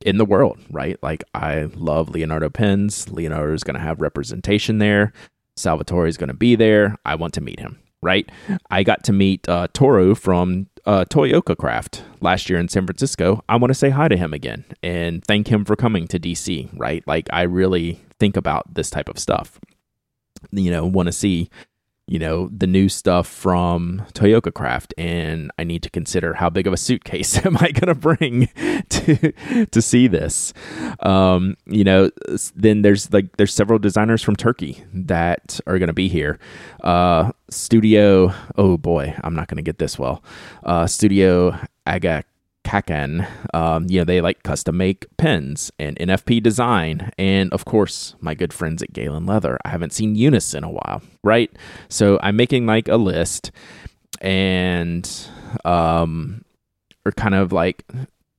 [0.00, 0.98] in the world, right?
[1.02, 3.10] Like I love Leonardo pens.
[3.10, 5.12] Leonardo is going to have representation there.
[5.56, 6.96] Salvatore is going to be there.
[7.04, 8.30] I want to meet him, right?
[8.70, 13.42] I got to meet uh, Toru from uh, Toyooka Craft last year in San Francisco.
[13.48, 16.70] I want to say hi to him again and thank him for coming to DC,
[16.74, 17.02] right?
[17.08, 19.58] Like I really think about this type of stuff.
[20.52, 21.50] You know, want to see
[22.06, 26.66] you know the new stuff from Toyooka Craft, and I need to consider how big
[26.66, 28.46] of a suitcase am I going to bring
[28.88, 30.52] to to see this.
[31.00, 32.10] Um, you know,
[32.54, 36.38] then there's like there's several designers from Turkey that are going to be here.
[36.84, 40.22] Uh, Studio, oh boy, I'm not going to get this well.
[40.62, 42.24] Uh, Studio Aga
[42.66, 47.12] Kakan, um, you know, they like custom make pens and NFP design.
[47.16, 49.56] And of course, my good friends at Galen Leather.
[49.64, 51.48] I haven't seen Eunice in a while, right?
[51.88, 53.52] So I'm making like a list
[54.20, 55.08] and,
[55.64, 56.44] um,
[57.04, 57.84] or kind of like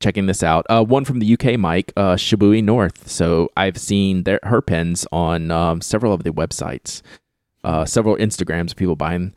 [0.02, 0.66] checking this out.
[0.70, 3.08] Uh, one from the UK, Mike, uh, Shibui North.
[3.08, 7.02] So I've seen their, her pens on um, several of the websites,
[7.64, 9.34] uh, several Instagrams, people buying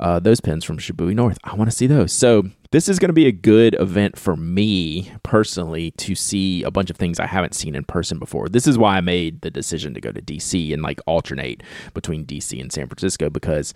[0.00, 1.38] uh, those pens from Shibui North.
[1.44, 2.12] I want to see those.
[2.12, 6.72] So this is going to be a good event for me personally to see a
[6.72, 8.48] bunch of things I haven't seen in person before.
[8.48, 11.62] This is why I made the decision to go to DC and like alternate
[11.94, 13.74] between DC and San Francisco because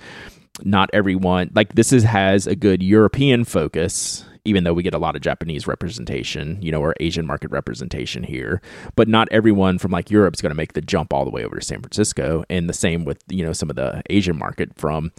[0.64, 4.98] not everyone like this is has a good European focus even though we get a
[4.98, 8.62] lot of Japanese representation, you know, or Asian market representation here,
[8.96, 11.44] but not everyone from like Europe is going to make the jump all the way
[11.44, 12.44] over to San Francisco.
[12.48, 15.12] And the same with, you know, some of the Asian market from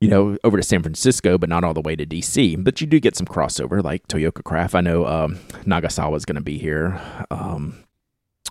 [0.00, 2.62] you know, over to San Francisco, but not all the way to DC.
[2.62, 4.74] But you do get some crossover, like Toyooka Craft.
[4.74, 7.76] I know um, Nagasawa is going to be here, um,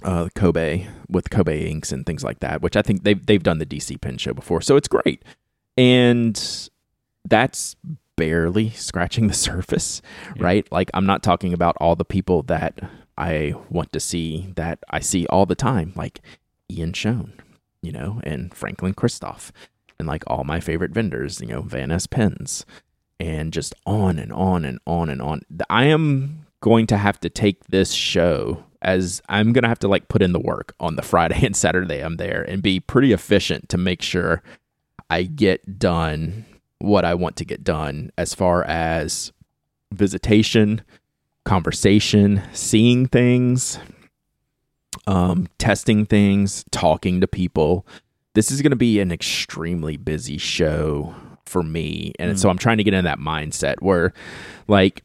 [0.04, 3.60] uh, Kobe with Kobe inks and things like that, which I think they've they've done
[3.60, 5.24] the DC pen show before, so it's great.
[5.78, 6.70] And
[7.26, 7.76] that's
[8.16, 10.02] barely scratching the surface,
[10.36, 10.44] Yeah.
[10.44, 10.72] right?
[10.72, 12.80] Like I'm not talking about all the people that
[13.18, 16.22] I want to see that I see all the time, like
[16.72, 17.32] Ian Schon,
[17.82, 19.52] you know, and Franklin Christoph
[20.04, 22.66] and like all my favorite vendors, you know, Vanness Pens,
[23.22, 25.42] and just on and on and on and on.
[25.70, 29.88] I am going to have to take this show as I'm going to have to
[29.88, 33.14] like put in the work on the Friday and Saturday I'm there and be pretty
[33.14, 34.44] efficient to make sure
[35.10, 36.46] I get done
[36.80, 39.32] what I want to get done as far as
[39.94, 40.82] visitation,
[41.46, 43.80] conversation, seeing things,
[45.08, 47.86] um, testing things, talking to people.
[48.34, 51.14] This is going to be an extremely busy show
[51.46, 52.14] for me.
[52.20, 52.38] And Mm.
[52.40, 54.14] so I'm trying to get in that mindset where,
[54.68, 55.04] like,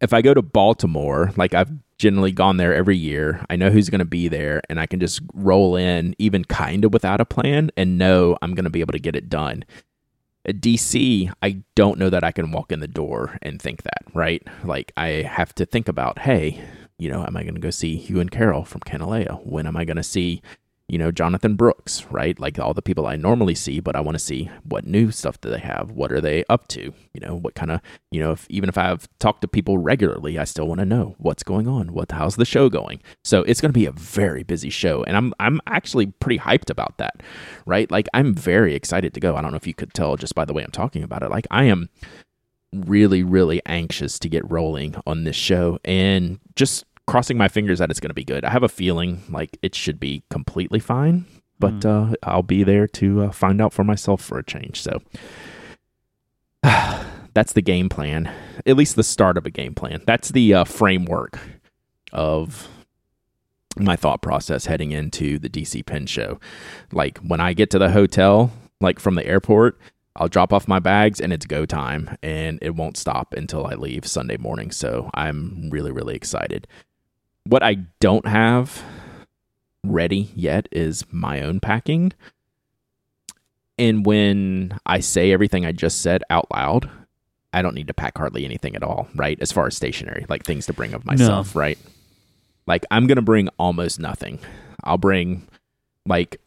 [0.00, 3.88] if I go to Baltimore, like I've generally gone there every year, I know who's
[3.88, 7.24] going to be there, and I can just roll in, even kind of without a
[7.24, 9.64] plan, and know I'm going to be able to get it done.
[10.44, 14.02] At DC, I don't know that I can walk in the door and think that,
[14.12, 14.42] right?
[14.64, 16.60] Like, I have to think about, hey,
[16.98, 19.46] you know, am I going to go see Hugh and Carol from Kanilea?
[19.46, 20.42] When am I going to see,
[20.86, 22.38] you know, Jonathan Brooks, right?
[22.38, 25.40] Like all the people I normally see, but I want to see what new stuff
[25.40, 25.90] do they have?
[25.90, 26.92] What are they up to?
[27.14, 30.38] You know, what kind of, you know, if even if I've talked to people regularly,
[30.38, 31.94] I still want to know what's going on.
[31.94, 33.00] What how's the show going?
[33.22, 36.68] So it's going to be a very busy show and I'm I'm actually pretty hyped
[36.68, 37.22] about that.
[37.64, 37.90] Right?
[37.90, 39.36] Like I'm very excited to go.
[39.36, 41.30] I don't know if you could tell just by the way I'm talking about it.
[41.30, 41.88] Like I am
[42.72, 47.90] really really anxious to get rolling on this show and just crossing my fingers that
[47.90, 48.44] it's going to be good.
[48.44, 51.26] I have a feeling like it should be completely fine,
[51.58, 52.12] but mm.
[52.12, 54.80] uh, I'll be there to uh, find out for myself for a change.
[54.80, 55.02] So
[57.34, 58.32] that's the game plan,
[58.66, 60.02] at least the start of a game plan.
[60.06, 61.38] That's the uh, framework
[62.12, 62.68] of
[63.76, 66.38] my thought process heading into the DC Pen Show.
[66.92, 69.78] Like when I get to the hotel, like from the airport,
[70.16, 73.74] I'll drop off my bags and it's go time and it won't stop until I
[73.74, 74.70] leave Sunday morning.
[74.70, 76.68] So I'm really, really excited.
[77.46, 78.82] What I don't have
[79.84, 82.12] ready yet is my own packing.
[83.78, 86.88] And when I say everything I just said out loud,
[87.52, 89.38] I don't need to pack hardly anything at all, right?
[89.40, 91.60] As far as stationery, like things to bring of myself, no.
[91.60, 91.78] right?
[92.66, 94.38] Like I'm going to bring almost nothing.
[94.82, 95.46] I'll bring
[96.06, 96.40] like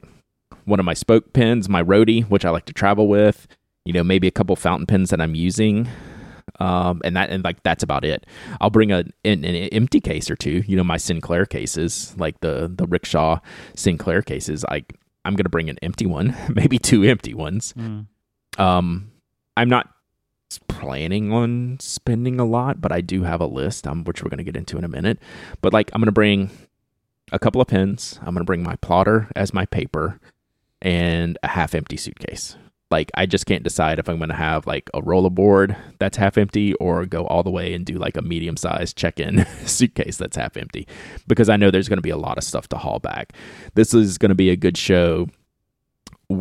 [0.65, 3.47] one of my spoke pens, my Roadie, which I like to travel with,
[3.85, 5.87] you know, maybe a couple fountain pens that I'm using,
[6.59, 8.25] um, and that and like that's about it.
[8.59, 10.63] I'll bring a an, an, empty case or two.
[10.67, 13.39] You know, my Sinclair cases, like the the rickshaw
[13.75, 14.65] Sinclair cases.
[14.65, 14.83] I
[15.25, 17.73] I'm gonna bring an empty one, maybe two empty ones.
[17.77, 18.07] Mm.
[18.57, 19.11] Um,
[19.55, 19.89] I'm not
[20.67, 24.43] planning on spending a lot, but I do have a list, um, which we're gonna
[24.43, 25.19] get into in a minute.
[25.61, 26.49] But like, I'm gonna bring
[27.31, 28.19] a couple of pens.
[28.21, 30.19] I'm gonna bring my plotter as my paper,
[30.81, 32.55] and a half empty suitcase
[32.89, 36.37] like I just can't decide if I'm going to have like a rollerboard that's half
[36.37, 40.17] empty or go all the way and do like a medium sized check in suitcase
[40.17, 40.87] that's half empty
[41.27, 43.33] because I know there's going to be a lot of stuff to haul back.
[43.73, 45.27] This is going to be a good show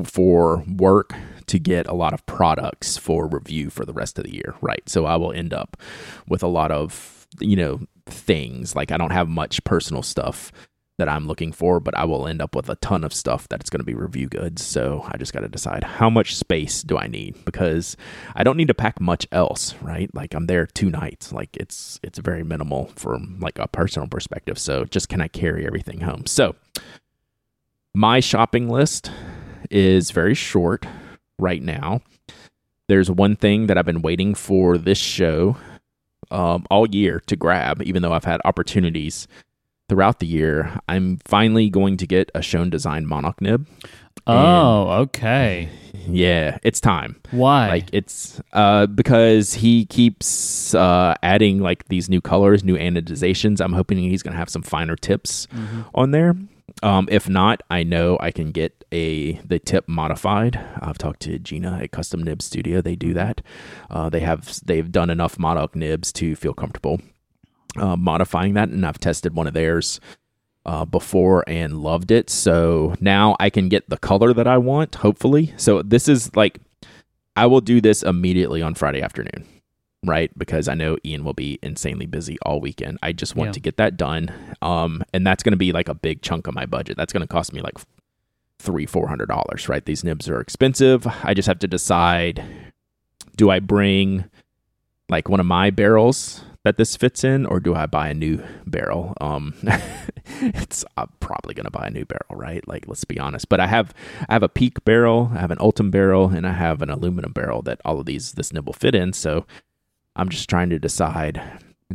[0.05, 1.13] for work
[1.47, 4.89] to get a lot of products for review for the rest of the year, right?
[4.89, 5.77] So I will end up
[6.29, 10.53] with a lot of, you know, things like I don't have much personal stuff
[10.99, 13.69] that I'm looking for, but I will end up with a ton of stuff that's
[13.69, 14.65] going to be review goods.
[14.65, 17.97] So I just got to decide how much space do I need because
[18.35, 20.13] I don't need to pack much else, right?
[20.15, 21.33] Like I'm there two nights.
[21.33, 24.59] Like it's it's very minimal from like a personal perspective.
[24.59, 26.25] So just can I carry everything home?
[26.27, 26.57] So
[27.95, 29.11] my shopping list
[29.71, 30.87] is very short
[31.39, 32.01] right now.
[32.89, 35.57] There's one thing that I've been waiting for this show
[36.31, 39.27] um, all year to grab, even though I've had opportunities
[39.89, 43.67] throughout the year, I'm finally going to get a Schon Design Monoc nib.
[44.27, 45.69] Oh, okay.
[46.09, 47.21] Yeah, it's time.
[47.33, 47.69] Why?
[47.69, 53.61] Like it's uh because he keeps uh adding like these new colors, new anodizations.
[53.61, 55.81] I'm hoping he's gonna have some finer tips mm-hmm.
[55.97, 56.37] on there.
[56.85, 60.65] Um, if not, I know I can get a the tip modified.
[60.81, 62.81] I've talked to Gina at Custom Nib Studio.
[62.81, 63.41] They do that.
[63.91, 67.01] Uh, they have they've done enough Monoc nibs to feel comfortable
[67.79, 70.01] uh, modifying that, and I've tested one of theirs
[70.65, 72.29] uh, before and loved it.
[72.29, 75.55] So now I can get the color that I want, hopefully.
[75.57, 76.59] So this is like,
[77.37, 79.47] I will do this immediately on Friday afternoon,
[80.05, 80.37] right?
[80.37, 82.99] Because I know Ian will be insanely busy all weekend.
[83.03, 83.53] I just want yeah.
[83.53, 84.33] to get that done.
[84.61, 86.97] Um, and that's going to be like a big chunk of my budget.
[86.97, 87.75] That's going to cost me like
[88.59, 89.85] three, four hundred dollars, right?
[89.85, 91.07] These nibs are expensive.
[91.23, 92.43] I just have to decide
[93.37, 94.25] do I bring
[95.09, 98.43] like one of my barrels that this fits in, or do I buy a new
[98.67, 99.15] barrel?
[99.21, 99.55] Um,
[100.41, 102.67] it's I'm probably gonna buy a new barrel, right?
[102.67, 103.49] Like let's be honest.
[103.49, 103.95] But I have
[104.29, 107.33] I have a Peak barrel, I have an Ultem barrel, and I have an aluminum
[107.33, 109.13] barrel that all of these this nibble fit in.
[109.13, 109.47] So
[110.17, 111.41] I'm just trying to decide: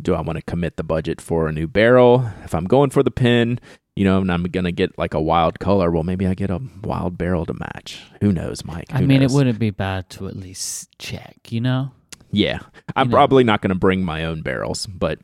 [0.02, 2.32] do I want to commit the budget for a new barrel?
[2.46, 3.60] If I'm going for the pin,
[3.98, 5.92] you know, and I'm gonna get like a wild color.
[5.92, 8.04] Well, maybe I get a wild barrel to match.
[8.22, 8.90] Who knows, Mike?
[8.92, 9.34] Who I mean, knows?
[9.34, 11.92] it wouldn't be bad to at least check, you know.
[12.32, 12.60] Yeah,
[12.96, 13.15] I'm you know.
[13.15, 15.20] probably not going to bring my own barrels, but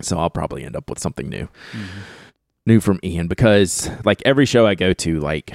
[0.00, 2.00] so I'll probably end up with something new, mm-hmm.
[2.66, 5.52] new from Ian because like every show I go to, like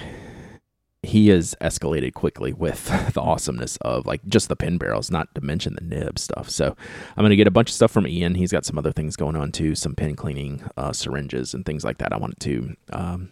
[1.01, 5.41] he has escalated quickly with the awesomeness of like just the pin barrels, not to
[5.41, 6.49] mention the nib stuff.
[6.49, 6.75] So
[7.15, 8.35] I'm gonna get a bunch of stuff from Ian.
[8.35, 11.83] He's got some other things going on too, some pin cleaning uh, syringes and things
[11.83, 12.13] like that.
[12.13, 13.31] I wanted to um,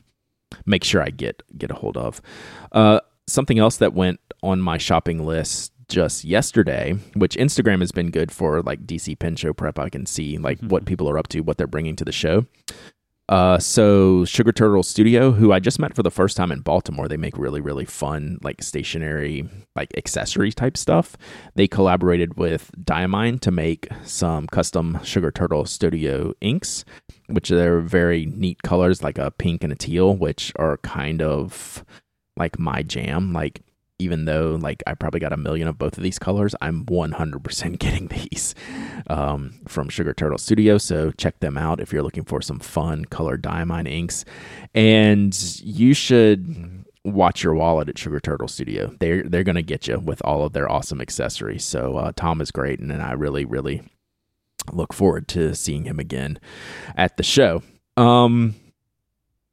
[0.66, 2.22] make sure I get get a hold of.
[2.72, 8.12] Uh, something else that went on my shopping list just yesterday, which Instagram has been
[8.12, 9.80] good for like DC Pen Show prep.
[9.80, 10.70] I can see like mm-hmm.
[10.70, 12.46] what people are up to, what they're bringing to the show.
[13.30, 17.10] Uh, so Sugar Turtle Studio, who I just met for the first time in Baltimore,
[17.10, 21.18] they make really really fun like stationery like accessory type stuff.
[21.56, 26.86] They collaborated with Diamine to make some custom Sugar Turtle Studio inks,
[27.28, 31.84] which are very neat colors like a pink and a teal, which are kind of
[32.38, 33.34] like my jam.
[33.34, 33.62] Like
[34.00, 37.80] even though like I probably got a million of both of these colors, I'm 100%
[37.80, 38.56] getting these
[39.08, 40.78] um, from Sugar Turtle Studio.
[40.78, 44.26] So check them out if you're looking for some fun colored diamine inks.
[44.76, 48.96] And you should watch your wallet at Sugar Turtle Studio.
[49.00, 51.64] They're they're gonna get you with all of their awesome accessories.
[51.64, 53.82] So uh, Tom is great, and, and I really really
[54.72, 56.40] look forward to seeing him again
[56.96, 57.64] at the show.
[57.96, 58.56] Um,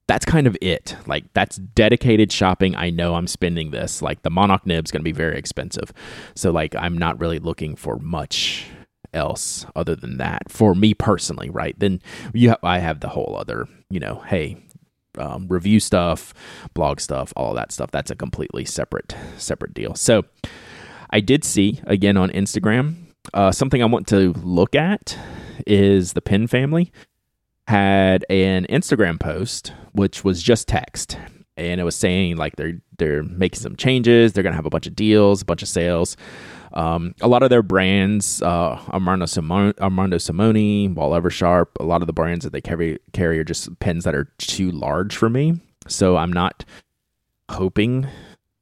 [0.07, 0.97] that's kind of it.
[1.07, 2.77] Like that's dedicated shopping.
[2.77, 4.03] I know I'm spending this.
[4.03, 5.93] Like the Monoc nib's going to be very expensive.
[6.35, 8.67] So like I'm not really looking for much
[9.13, 11.79] else other than that for me personally, right?
[11.79, 12.03] Then
[12.33, 14.59] you have, I have the whole other, you know, hey,
[15.17, 16.35] um, review stuff,
[16.75, 17.91] blog stuff, all that stuff.
[17.91, 19.95] That's a completely separate separate deal.
[19.95, 20.25] So
[21.11, 25.17] I did see again on Instagram uh, something I want to look at
[25.67, 26.93] is the Pen family
[27.69, 31.17] had an Instagram post which was just text.
[31.57, 34.33] And it was saying like they're they're making some changes.
[34.33, 36.17] They're gonna have a bunch of deals a bunch of sales.
[36.73, 42.03] Um, a lot of their brands uh, Armando, Simoni, Armando Simoni Wahl Eversharp a lot
[42.03, 45.31] of the brands that they carry carry are just pens that are too large for
[45.31, 45.61] me.
[45.87, 46.65] So I'm not
[47.51, 48.09] hoping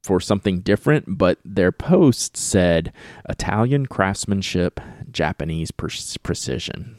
[0.03, 2.93] for something different but their post said
[3.27, 4.79] Italian craftsmanship
[5.09, 5.89] Japanese pre-
[6.21, 6.97] precision.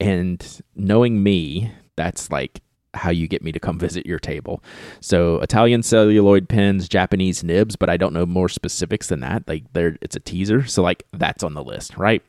[0.00, 2.60] And knowing me, that's like
[2.94, 4.62] how you get me to come visit your table.
[5.00, 9.46] So Italian celluloid pens, Japanese nibs, but I don't know more specifics than that.
[9.48, 10.66] Like there it's a teaser.
[10.66, 12.22] So like that's on the list, right?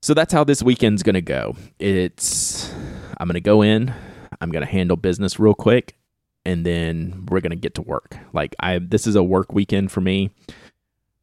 [0.00, 1.56] So that's how this weekend's going to go.
[1.78, 2.72] It's
[3.18, 3.92] I'm going to go in,
[4.40, 5.96] I'm going to handle business real quick
[6.44, 8.18] and then we're going to get to work.
[8.32, 10.30] Like I this is a work weekend for me.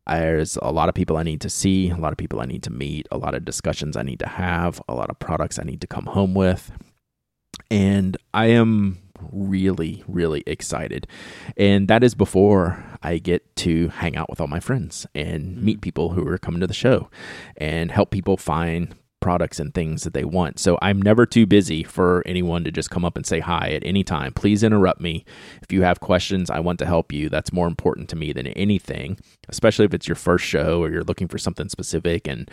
[0.07, 2.63] There's a lot of people I need to see, a lot of people I need
[2.63, 5.63] to meet, a lot of discussions I need to have, a lot of products I
[5.63, 6.71] need to come home with.
[7.71, 8.97] And I am
[9.31, 11.07] really, really excited.
[11.57, 15.77] And that is before I get to hang out with all my friends and meet
[15.77, 15.81] mm-hmm.
[15.81, 17.09] people who are coming to the show
[17.57, 20.59] and help people find products and things that they want.
[20.59, 23.83] So I'm never too busy for anyone to just come up and say hi at
[23.85, 24.33] any time.
[24.33, 25.25] Please interrupt me.
[25.61, 27.29] If you have questions, I want to help you.
[27.29, 29.17] That's more important to me than anything,
[29.47, 32.49] especially if it's your first show or you're looking for something specific and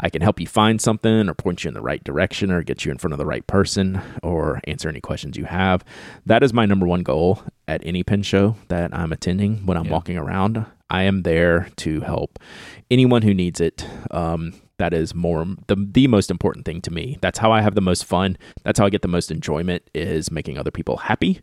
[0.00, 2.84] I can help you find something or point you in the right direction or get
[2.84, 5.84] you in front of the right person or answer any questions you have.
[6.24, 9.86] That is my number one goal at any pen show that I'm attending when I'm
[9.86, 9.92] yeah.
[9.92, 10.66] walking around.
[10.88, 12.38] I am there to help
[12.90, 13.86] anyone who needs it.
[14.10, 17.18] Um, that is more the, the most important thing to me.
[17.20, 18.36] That's how i have the most fun.
[18.64, 21.40] That's how i get the most enjoyment is making other people happy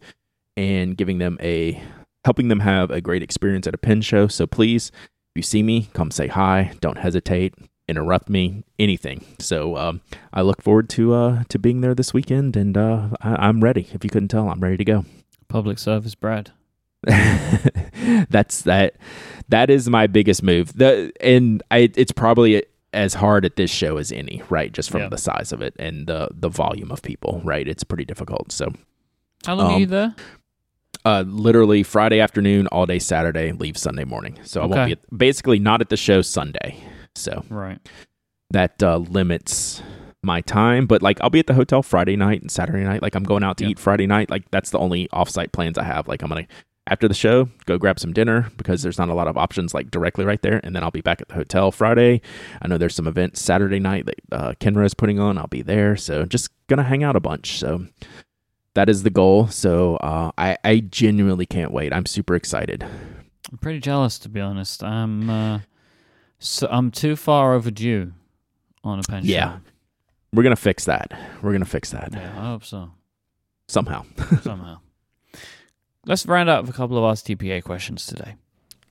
[0.55, 1.81] and giving them a
[2.25, 4.27] helping them have a great experience at a pen show.
[4.27, 4.91] So please
[5.35, 6.73] if you see me come say hi.
[6.79, 7.55] Don't hesitate.
[7.87, 8.63] Interrupt me.
[8.79, 9.25] Anything.
[9.39, 13.47] So um, i look forward to uh, to being there this weekend and uh, I,
[13.47, 13.87] i'm ready.
[13.93, 15.05] If you couldn't tell i'm ready to go.
[15.47, 16.51] Public service brad.
[18.29, 18.95] That's that
[19.49, 20.77] that is my biggest move.
[20.77, 22.63] The and i it's probably
[22.93, 24.71] as hard at this show as any, right?
[24.71, 25.09] Just from yeah.
[25.09, 27.67] the size of it and the the volume of people, right?
[27.67, 28.51] It's pretty difficult.
[28.51, 28.73] So,
[29.45, 30.15] how long um, are you um, there?
[31.05, 34.39] Uh, literally Friday afternoon, all day Saturday, leave Sunday morning.
[34.43, 34.73] So okay.
[34.73, 36.77] I won't be at, basically not at the show Sunday.
[37.15, 37.79] So right,
[38.51, 39.81] that uh, limits
[40.23, 40.85] my time.
[40.85, 43.01] But like I'll be at the hotel Friday night and Saturday night.
[43.01, 44.29] Like I'm going out to eat Friday night.
[44.29, 46.07] Like that's the only offsite plans I have.
[46.07, 46.47] Like I'm gonna
[46.87, 49.89] after the show, go grab some dinner because there's not a lot of options like
[49.89, 50.59] directly right there.
[50.63, 52.21] And then I'll be back at the hotel Friday.
[52.61, 55.37] I know there's some events Saturday night that uh, Kenro is putting on.
[55.37, 55.95] I'll be there.
[55.95, 57.57] So just gonna hang out a bunch.
[57.57, 57.87] So
[58.73, 59.47] that is the goal.
[59.47, 61.93] So uh, I, I genuinely can't wait.
[61.93, 62.83] I'm super excited.
[63.51, 64.83] I'm pretty jealous to be honest.
[64.83, 65.59] I'm uh,
[66.39, 68.11] so I'm too far overdue
[68.83, 69.29] on a pension.
[69.29, 69.59] Yeah,
[70.33, 71.17] we're gonna fix that.
[71.41, 72.09] We're gonna fix that.
[72.11, 72.91] Yeah, I hope so.
[73.69, 74.05] Somehow.
[74.41, 74.79] Somehow.
[76.05, 78.35] Let's round out with a couple of Ask TPA questions today.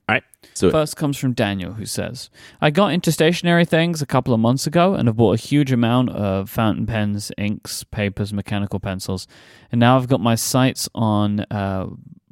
[0.09, 0.23] All right.
[0.53, 4.39] So first comes from Daniel, who says, "I got into stationery things a couple of
[4.39, 9.27] months ago and have bought a huge amount of fountain pens, inks, papers, mechanical pencils,
[9.71, 11.87] and now I've got my sights on uh,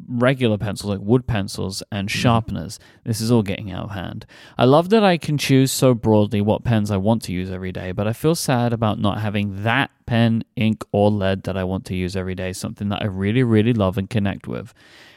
[0.08, 2.20] regular pencils like wood pencils and mm-hmm.
[2.20, 2.80] sharpeners.
[3.04, 4.26] This is all getting out of hand.
[4.58, 7.72] I love that I can choose so broadly what pens I want to use every
[7.72, 11.64] day, but I feel sad about not having that pen, ink, or lead that I
[11.64, 14.74] want to use every day, something that I really, really love and connect with.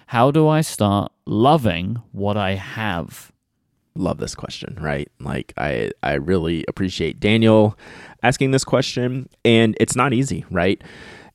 [0.08, 3.32] How do I start loving what I have?
[3.96, 5.10] Love this question, right?
[5.20, 7.78] Like I I really appreciate Daniel
[8.22, 10.82] asking this question and it's not easy, right?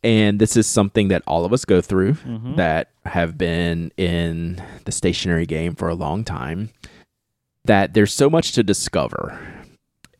[0.03, 2.55] And this is something that all of us go through Mhm.
[2.55, 6.69] that have been in the stationery game for a long time.
[7.65, 9.37] That there's so much to discover.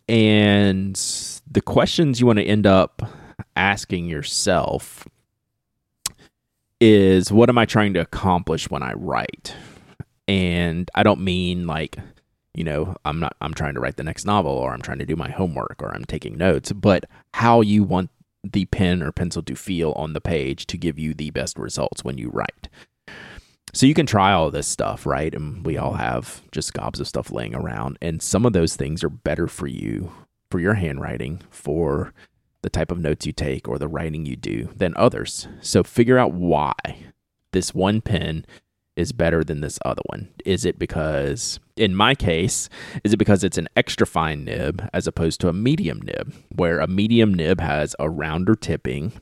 [0.10, 0.96] And
[1.50, 3.02] the questions you want to end up
[3.56, 5.08] asking yourself
[6.82, 9.56] is what am I trying to accomplish when I write?
[10.28, 11.98] And I don't mean like,
[12.54, 15.06] you know, I'm not I'm trying to write the next novel or I'm trying to
[15.06, 18.10] do my homework or I'm taking notes, but how you want
[18.44, 22.04] the pen or pencil to feel on the page to give you the best results
[22.04, 22.70] when you write.
[23.74, 25.34] So you can try all this stuff, right?
[25.34, 29.04] And we all have just gobs of stuff laying around and some of those things
[29.04, 30.12] are better for you
[30.50, 32.14] for your handwriting, for
[32.62, 35.48] the type of notes you take or the writing you do than others.
[35.62, 36.74] So figure out why
[37.52, 38.46] this one pen
[39.00, 40.28] is better than this other one.
[40.46, 42.68] Is it because, in my case,
[43.04, 46.80] is it because it's an extra fine nib as opposed to a medium nib, where
[46.80, 49.14] a medium nib has a rounder tipping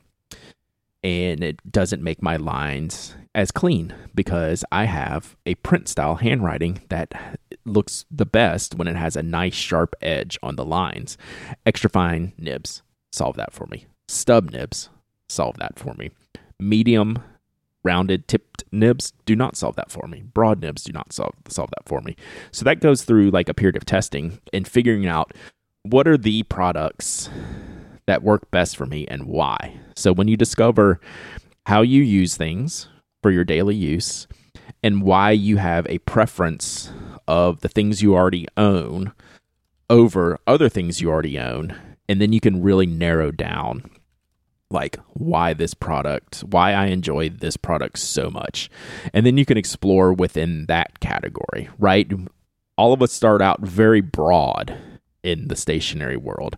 [1.03, 6.81] and it doesn't make my lines as clean because I have a print style handwriting
[6.89, 11.17] that looks the best when it has a nice sharp edge on the lines.
[11.67, 13.85] Extra fine nibs solve that for me.
[14.07, 14.89] Stub nibs
[15.29, 16.09] solve that for me.
[16.59, 17.23] Medium
[17.83, 20.23] rounded tipped nibs do not solve that for me.
[20.33, 22.15] Broad nibs do not solve solve that for me.
[22.51, 25.33] So that goes through like a period of testing and figuring out
[25.83, 27.29] what are the products
[28.07, 29.79] that work best for me and why.
[29.95, 30.99] So when you discover
[31.65, 32.87] how you use things
[33.21, 34.27] for your daily use
[34.83, 36.91] and why you have a preference
[37.27, 39.11] of the things you already own
[39.89, 41.75] over other things you already own
[42.09, 43.89] and then you can really narrow down
[44.69, 48.69] like why this product why i enjoy this product so much.
[49.13, 52.11] And then you can explore within that category right?
[52.77, 54.77] All of us start out very broad
[55.23, 56.57] in the stationery world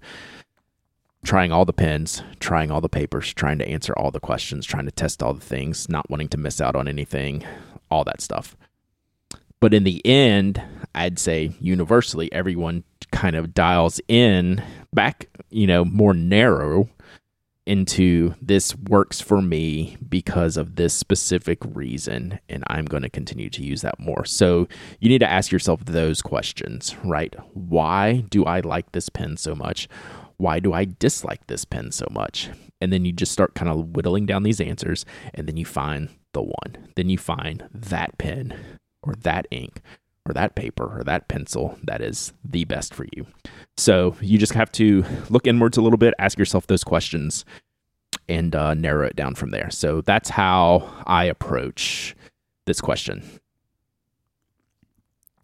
[1.24, 4.86] trying all the pens trying all the papers trying to answer all the questions trying
[4.86, 7.44] to test all the things not wanting to miss out on anything
[7.92, 8.56] all that stuff.
[9.60, 10.62] But in the end
[10.96, 16.90] i'd say universally everyone kind of dials in back you know more narrow
[17.70, 23.48] into this works for me because of this specific reason and I'm going to continue
[23.52, 24.26] to use that more.
[24.26, 24.68] So
[25.00, 27.36] you need to ask yourself those questions, right?
[27.54, 29.88] Why do I like this pen so much?
[30.38, 32.50] Why do I dislike this pen so much?
[32.82, 35.06] And then you just start kind of whittling down these answers
[35.36, 36.90] and then you find the one.
[36.96, 39.84] Then you find that pen or that ink
[40.30, 43.26] or that paper or that pencil that is the best for you.
[43.78, 47.46] So you just have to look inwards a little bit, ask yourself those questions,
[48.28, 49.70] and uh, narrow it down from there.
[49.72, 52.16] So that's how I approach
[52.66, 53.24] this question.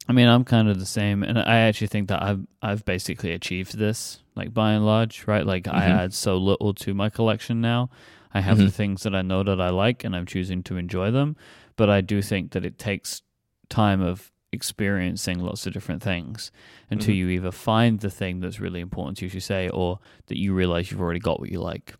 [0.07, 3.31] I mean, I'm kind of the same, and I actually think that I've I've basically
[3.31, 5.43] achieved this, like by and large, right?
[5.45, 5.97] Like I Mhm.
[6.03, 7.89] add so little to my collection now.
[8.31, 8.73] I have the Mhm.
[8.73, 11.35] things that I know that I like, and I'm choosing to enjoy them.
[11.75, 13.23] But I do think that it takes
[13.67, 16.51] time of experiencing lots of different things
[16.89, 17.17] until Mhm.
[17.17, 20.37] you either find the thing that's really important to you, as you say, or that
[20.39, 21.93] you realize you've already got what you like.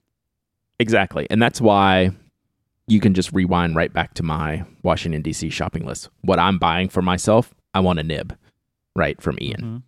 [0.80, 1.28] Exactly.
[1.30, 2.12] And that's why
[2.88, 5.50] you can just rewind right back to my Washington, D.C.
[5.50, 6.10] shopping list.
[6.22, 8.36] What I'm buying for myself, I want a nib,
[8.96, 9.62] right, from Ian.
[9.62, 9.84] Mhm.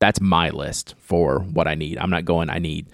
[0.00, 1.98] That's my list for what I need.
[1.98, 2.86] I'm not going, I need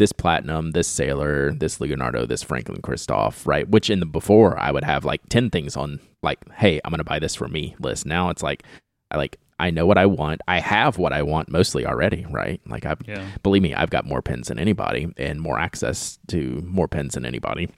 [0.00, 3.68] this platinum, this sailor, this Leonardo, this Franklin Christoph, right?
[3.68, 6.98] Which in the before I would have like 10 things on like, hey, I'm going
[6.98, 8.06] to buy this for me list.
[8.06, 8.62] Now it's like,
[9.10, 10.40] I like, I know what I want.
[10.48, 12.62] I have what I want mostly already, right?
[12.66, 13.26] Like I've Yeah.
[13.42, 17.26] believe me, I've got more pens than anybody and more access to more pens than
[17.26, 17.68] anybody.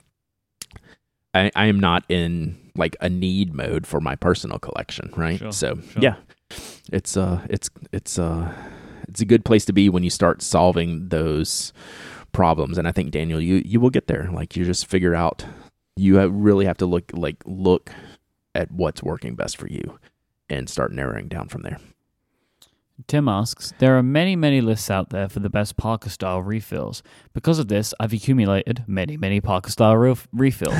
[1.33, 5.39] I, I am not in like a need mode for my personal collection, right?
[5.39, 6.01] Sure, so sure.
[6.01, 6.15] yeah,
[6.93, 8.53] it's uh, it's it's uh,
[9.09, 11.73] it's a good place to be when you start solving those
[12.33, 12.77] problems.
[12.77, 14.29] And I think Daniel, you you will get there.
[14.31, 15.45] Like you just figure out.
[15.95, 17.91] You have, really have to look like look
[18.55, 19.99] at what's working best for you,
[20.49, 21.77] and start narrowing down from there.
[23.07, 27.01] Tim asks, There are many, many lists out there for the best Parker style refills.
[27.33, 30.75] Because of this, I've accumulated many, many Parker style ref- refills.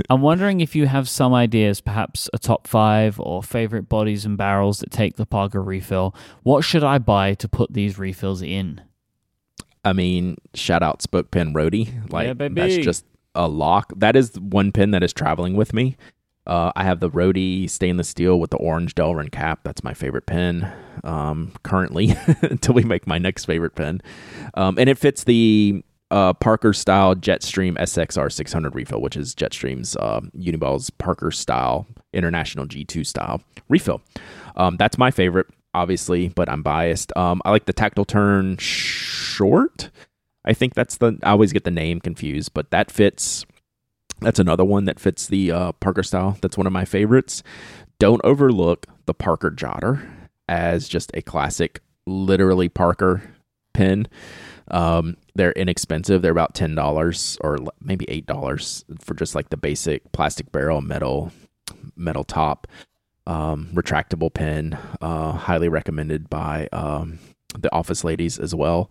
[0.10, 4.36] I'm wondering if you have some ideas, perhaps a top five or favorite bodies and
[4.36, 6.14] barrels that take the Parker refill.
[6.42, 8.82] What should I buy to put these refills in?
[9.84, 12.10] I mean, shout out Spoke Pen Roadie.
[12.12, 12.54] Like Yeah, baby.
[12.60, 13.04] that's just
[13.34, 13.92] a lock.
[13.96, 15.96] That is one pen that is traveling with me.
[16.46, 19.60] Uh, I have the Roadie stainless steel with the orange Delrin cap.
[19.64, 20.72] That's my favorite pen
[21.04, 24.00] um, currently until we make my next favorite pen.
[24.54, 29.94] Um, and it fits the uh, Parker style Jetstream SXR 600 refill, which is Jetstream's
[29.96, 34.00] uh, Uniball's Parker style International G2 style refill.
[34.56, 35.48] Um, that's my favorite,
[35.78, 37.16] obviously, but I'm biased.
[37.16, 39.90] Um, I like the tactile turn short.
[40.44, 43.46] I think that's the I always get the name confused, but that fits.
[44.20, 46.36] That's another one that fits the uh, Parker style.
[46.42, 47.42] That's one of my favorites.
[48.00, 50.04] Don't overlook the Parker Jotter
[50.48, 53.22] as just a classic, literally Parker
[53.74, 54.08] pen.
[54.70, 56.22] Um, they're inexpensive.
[56.22, 60.80] They're about ten dollars or maybe eight dollars for just like the basic plastic barrel
[60.80, 61.30] metal
[61.94, 62.66] metal top
[63.28, 64.76] um, retractable pen.
[65.00, 67.20] Uh, highly recommended by um,
[67.56, 68.90] the office ladies as well.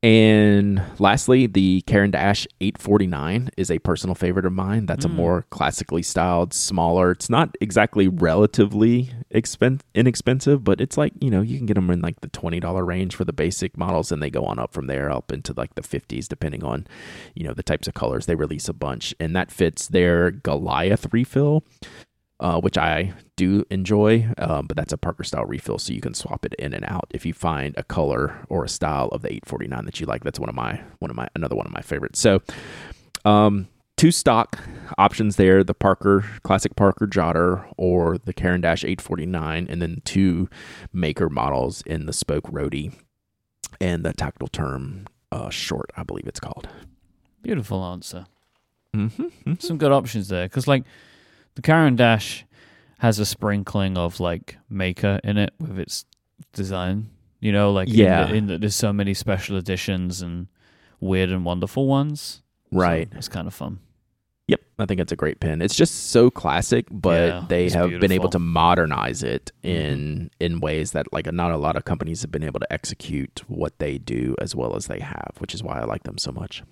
[0.00, 4.86] And lastly, the Caran d'Ache 849 is a personal favorite of mine.
[4.86, 5.10] That's mm.
[5.10, 7.10] a more classically styled, smaller.
[7.10, 11.90] It's not exactly relatively expen- inexpensive, but it's like, you know, you can get them
[11.90, 14.86] in like the $20 range for the basic models and they go on up from
[14.86, 16.86] there up into like the 50s depending on,
[17.34, 18.26] you know, the types of colors.
[18.26, 21.64] They release a bunch and that fits their Goliath refill
[22.40, 26.14] uh, which I do enjoy, um, but that's a Parker style refill, so you can
[26.14, 29.28] swap it in and out if you find a color or a style of the
[29.28, 30.24] 849 that you like.
[30.24, 32.20] That's one of my one of my another one of my favorites.
[32.20, 32.40] So,
[33.24, 34.60] um, two stock
[34.96, 40.48] options there: the Parker classic Parker Jotter or the Caran d'Ache 849, and then two
[40.92, 42.92] maker models in the Spoke Roadie
[43.80, 46.68] and the Tactile Turn uh, Short, I believe it's called.
[47.42, 48.26] Beautiful answer.
[48.94, 49.54] Mm-hmm, mm-hmm.
[49.58, 50.84] Some good options there because like
[51.58, 52.44] the Caran d'Ache
[53.00, 56.04] has a sprinkling of like maker in it with its
[56.52, 57.10] design.
[57.40, 60.46] You know, like yeah, in that there's so many special editions and
[61.00, 62.42] weird and wonderful ones.
[62.70, 63.80] Right, so it's kind of fun.
[64.46, 65.60] Yep, I think it's a great pin.
[65.60, 68.00] It's just so classic, but yeah, they have beautiful.
[68.00, 69.76] been able to modernize it mm-hmm.
[69.76, 73.42] in in ways that like not a lot of companies have been able to execute
[73.48, 76.30] what they do as well as they have, which is why I like them so
[76.30, 76.62] much.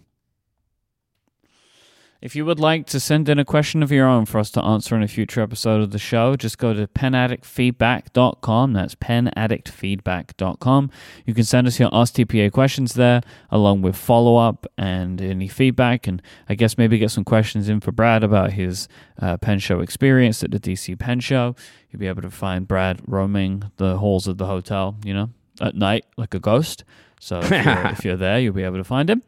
[2.23, 4.62] If you would like to send in a question of your own for us to
[4.64, 8.73] answer in a future episode of the show, just go to penaddictfeedback.com.
[8.73, 10.91] That's penaddictfeedback.com.
[11.27, 15.47] You can send us your Ask TPA questions there, along with follow up and any
[15.47, 16.07] feedback.
[16.07, 18.89] And I guess maybe get some questions in for Brad about his
[19.21, 21.55] uh, pen show experience at the DC Pen Show.
[21.91, 25.29] You'll be able to find Brad roaming the halls of the hotel, you know,
[25.61, 26.83] at night like a ghost.
[27.21, 29.23] So if you're, if you're there, you'll be able to find him.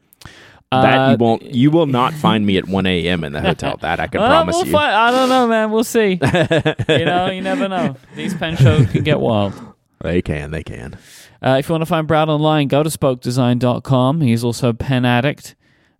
[0.71, 1.43] That uh, you won't.
[1.43, 3.25] You will not find me at 1 a.m.
[3.25, 3.77] in the hotel.
[3.81, 4.73] That I can well, promise we'll you.
[4.73, 5.71] Find, I don't know, man.
[5.71, 6.11] We'll see.
[6.89, 7.97] you know, you never know.
[8.17, 9.55] These pen shows can get wild.
[10.01, 10.51] They can.
[10.51, 10.99] They can.
[11.41, 14.21] Uh, if you want to find Brad online, go to spokedesign.com.
[14.21, 15.55] He's also Pen Addict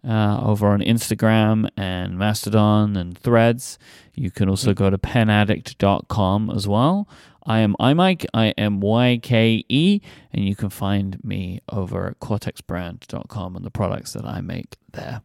[0.07, 3.79] uh, over on Instagram and Mastodon and Threads.
[4.15, 7.09] You can also go to penaddict.com as well.
[7.49, 10.01] I am iMyke, I M Y K E,
[10.33, 15.23] and you can find me over at cortexbrand.com and the products that I make there.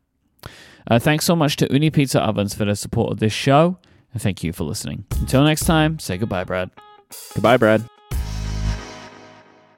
[0.89, 3.77] Uh, thanks so much to Ooni Pizza Ovens for their support of this show,
[4.13, 5.05] and thank you for listening.
[5.19, 6.71] Until next time, say goodbye, Brad.
[7.33, 7.87] Goodbye, Brad.